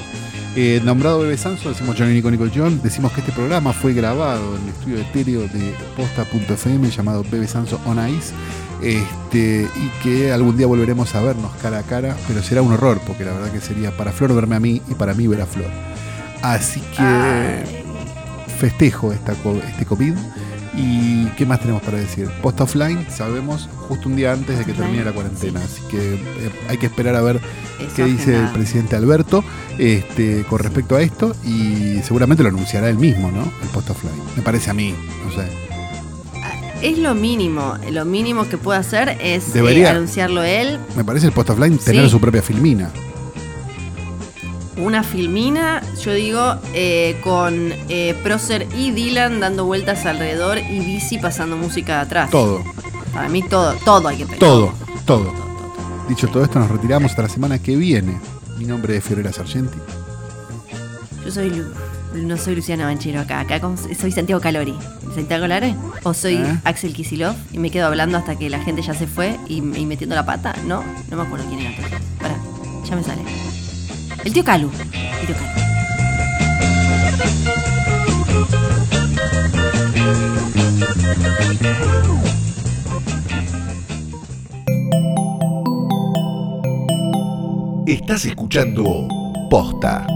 [0.56, 4.56] Eh, nombrado Bebe Sanso, decimos Johnny Nico Nico John, decimos que este programa fue grabado
[4.56, 8.32] en el estudio etéreo de posta.fm llamado Bebe Sanso on Ice.
[8.82, 13.00] Este, y que algún día volveremos a vernos cara a cara, pero será un horror,
[13.06, 15.46] porque la verdad que sería para Flor verme a mí y para mí ver a
[15.46, 15.70] Flor.
[16.42, 17.79] Así que Ay.
[18.60, 20.14] Festejo esta, este COVID.
[20.76, 22.28] ¿Y qué más tenemos para decir?
[22.42, 25.60] Post offline, sabemos, justo un día antes de que termine la cuarentena.
[25.60, 26.18] Así que eh,
[26.68, 27.40] hay que esperar a ver
[27.80, 29.42] Eso, qué dice el presidente Alberto
[29.78, 31.34] este, con respecto a esto.
[31.44, 33.42] Y seguramente lo anunciará él mismo, ¿no?
[33.62, 34.14] El post offline.
[34.36, 34.94] Me parece a mí,
[35.24, 35.48] no sé.
[36.82, 41.32] Es lo mínimo, lo mínimo que puede hacer es eh, anunciarlo él, Me parece el
[41.32, 42.10] post offline tener Sí.
[42.10, 42.90] su propia filmina.
[44.76, 51.18] Una filmina, yo digo, eh, con eh, Prócer y Dylan dando vueltas alrededor y Bici
[51.18, 52.30] pasando música de atrás.
[52.30, 52.62] Todo,
[53.12, 54.38] Para mí todo, todo hay que pegar.
[54.40, 54.72] todo,
[55.06, 55.24] todo.
[55.24, 55.50] todo.
[56.08, 58.18] Dicho todo esto, nos retiramos hasta la semana que viene.
[58.58, 59.78] Mi nombre es Fiorella Sargenti.
[61.24, 61.72] Yo soy Lu-
[62.14, 64.74] no soy Luciana Banchero acá, acá con- soy Santiago Calori.
[65.14, 65.76] ¿Santiago Calori?
[66.02, 66.58] ¿O soy ¿Eh?
[66.64, 69.86] Axel Kisilov y me quedo hablando hasta que la gente ya se fue y, y
[69.86, 70.54] metiendo la pata?
[70.66, 71.70] No, no me acuerdo quién era.
[72.20, 72.34] Pará,
[72.88, 73.22] ya me sale.
[74.24, 74.70] El tío Calu.
[75.22, 75.42] El.
[87.86, 89.08] Estás escuchando
[89.48, 90.06] Posta.